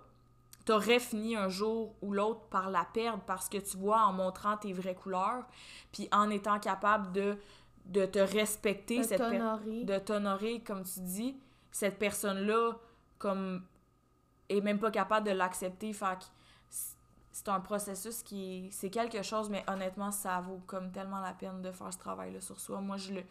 [0.71, 4.57] t'aurais fini un jour ou l'autre par la perdre parce que tu vois, en montrant
[4.57, 5.45] tes vraies couleurs,
[5.93, 7.37] puis en étant capable de,
[7.87, 9.85] de te respecter, De cette t'honorer.
[9.85, 11.37] de t'honorer, comme tu dis,
[11.73, 12.75] cette personne-là,
[13.19, 13.65] comme,
[14.49, 15.93] est même pas capable de l'accepter.
[15.93, 16.25] Fait que
[17.33, 21.33] c'est un processus qui est- c'est quelque chose, mais honnêtement, ça vaut comme tellement la
[21.33, 22.81] peine de faire ce travail-là sur soi.
[22.81, 23.23] Moi, je le,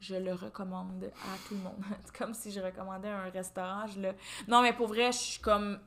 [0.00, 1.82] je le recommande à tout le monde.
[2.04, 3.86] C'est comme si je recommandais un restaurant.
[3.86, 4.12] Je le...
[4.48, 5.78] Non, mais pour vrai, je suis comme.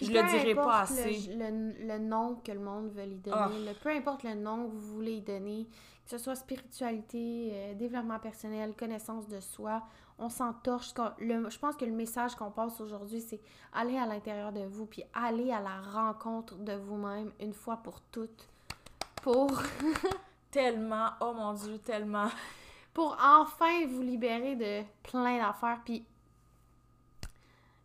[0.00, 1.28] Je Puis le peu dirai pas assez.
[1.28, 1.36] Le,
[1.82, 3.50] le, le nom que le monde veut lui donner, Ah.
[3.50, 5.66] le- peu importe le nom que vous voulez y donner,
[6.04, 9.82] que ce soit spiritualité, euh, développement personnel, connaissance de soi,
[10.18, 10.92] on s'en torche.
[10.94, 13.40] Quand- le- je pense que le message qu'on passe aujourd'hui, c'est
[13.72, 18.00] aller à l'intérieur de vous, puis aller à la rencontre de vous-même une fois pour
[18.10, 18.48] toutes,
[19.22, 19.48] pour,
[20.50, 22.26] Tellement, oh mon dieu, tellement.
[22.92, 25.80] pour enfin vous libérer de plein d'affaires.
[25.84, 26.04] Puis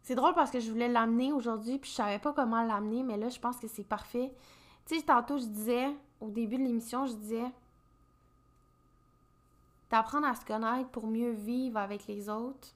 [0.06, 3.18] c'est drôle parce que je voulais l'amener aujourd'hui, puis je savais pas comment l'amener, mais
[3.18, 4.32] là, je pense que c'est parfait.
[4.86, 5.88] Tu sais, tantôt, je disais,
[6.22, 7.52] au début de l'émission, je disais
[9.90, 12.68] d'apprendre à se connaître pour mieux vivre avec les autres.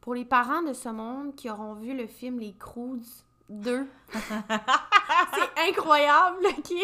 [0.00, 5.68] Pour les parents de ce monde qui auront vu le film Les Croods 2, c'est
[5.68, 6.74] incroyable, ok?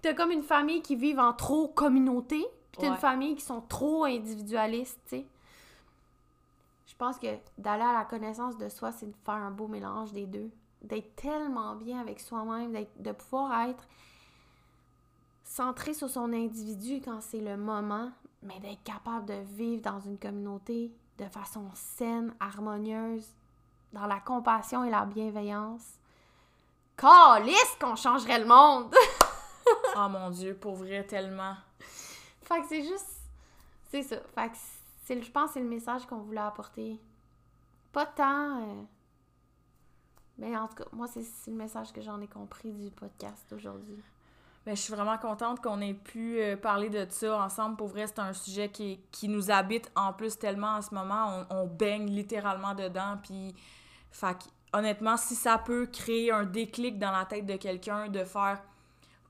[0.00, 3.62] T'as comme une famille qui vit en trop communauté, puis t'as une famille qui sont
[3.62, 5.26] trop individualistes, tu sais.
[7.02, 10.12] Je pense que d'aller à la connaissance de soi, c'est de faire un beau mélange
[10.12, 10.52] des deux.
[10.82, 13.88] D'être tellement bien avec soi-même, de pouvoir être
[15.42, 18.12] centré sur son individu quand c'est le moment,
[18.44, 23.34] mais d'être capable de vivre dans une communauté de façon saine, harmonieuse,
[23.92, 25.98] dans la compassion et la bienveillance.
[26.96, 28.94] Calisse qu'on changerait le monde!
[29.96, 31.54] Oh mon dieu, pour vrai, tellement.
[32.42, 33.20] Fait que c'est juste.
[33.90, 34.16] C'est ça.
[34.34, 34.56] Fait que
[35.02, 36.98] c'est, je pense que c'est le message qu'on voulait apporter.
[37.92, 38.62] Pas tant.
[38.62, 38.82] euh,
[40.38, 44.00] Mais en tout cas, moi, c'est, le message que j'en ai compris du podcast aujourd'hui.
[44.64, 47.76] Ben, je suis vraiment contente qu'on ait pu euh, parler de ça ensemble.
[47.76, 51.44] Pour vrai, c'est un sujet qui, nous habite en plus tellement en ce moment.
[51.50, 53.18] On, baigne littéralement dedans.
[53.20, 53.56] Puis,
[54.12, 54.36] fait
[54.72, 58.62] honnêtement, si ça peut créer un déclic dans la tête de quelqu'un de faire.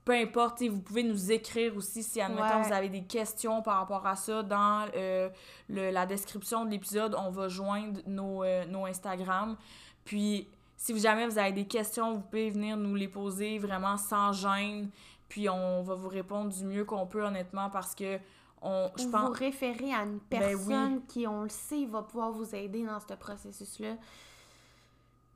[0.05, 2.63] Peu importe, vous pouvez nous écrire aussi si, admettons, Ouais.
[2.67, 4.43] vous avez des questions par rapport à ça.
[4.43, 5.29] Dans euh,
[5.69, 9.55] le- la description de l'épisode, on va joindre nos, euh, nos Instagram.
[10.03, 13.95] Puis, si vous- jamais vous avez des questions, vous pouvez venir nous les poser vraiment
[13.95, 14.89] sans gêne.
[15.29, 18.19] Puis on va vous répondre du mieux qu'on peut, honnêtement, parce que
[18.61, 19.27] on, je pense.
[19.27, 20.39] vous référer à une Ben oui.
[20.39, 23.95] personne qui, on le sait, va pouvoir vous aider dans ce processus-là.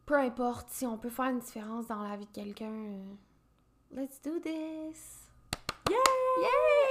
[0.05, 3.03] Peu importe, si on peut faire une différence dans la vie de quelqu'un, euh,
[3.95, 5.29] let's do this!
[5.89, 5.97] Yeah!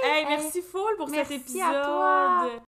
[0.03, 1.61] Hey, merci full pour cet épisode!
[1.61, 2.61] à toi.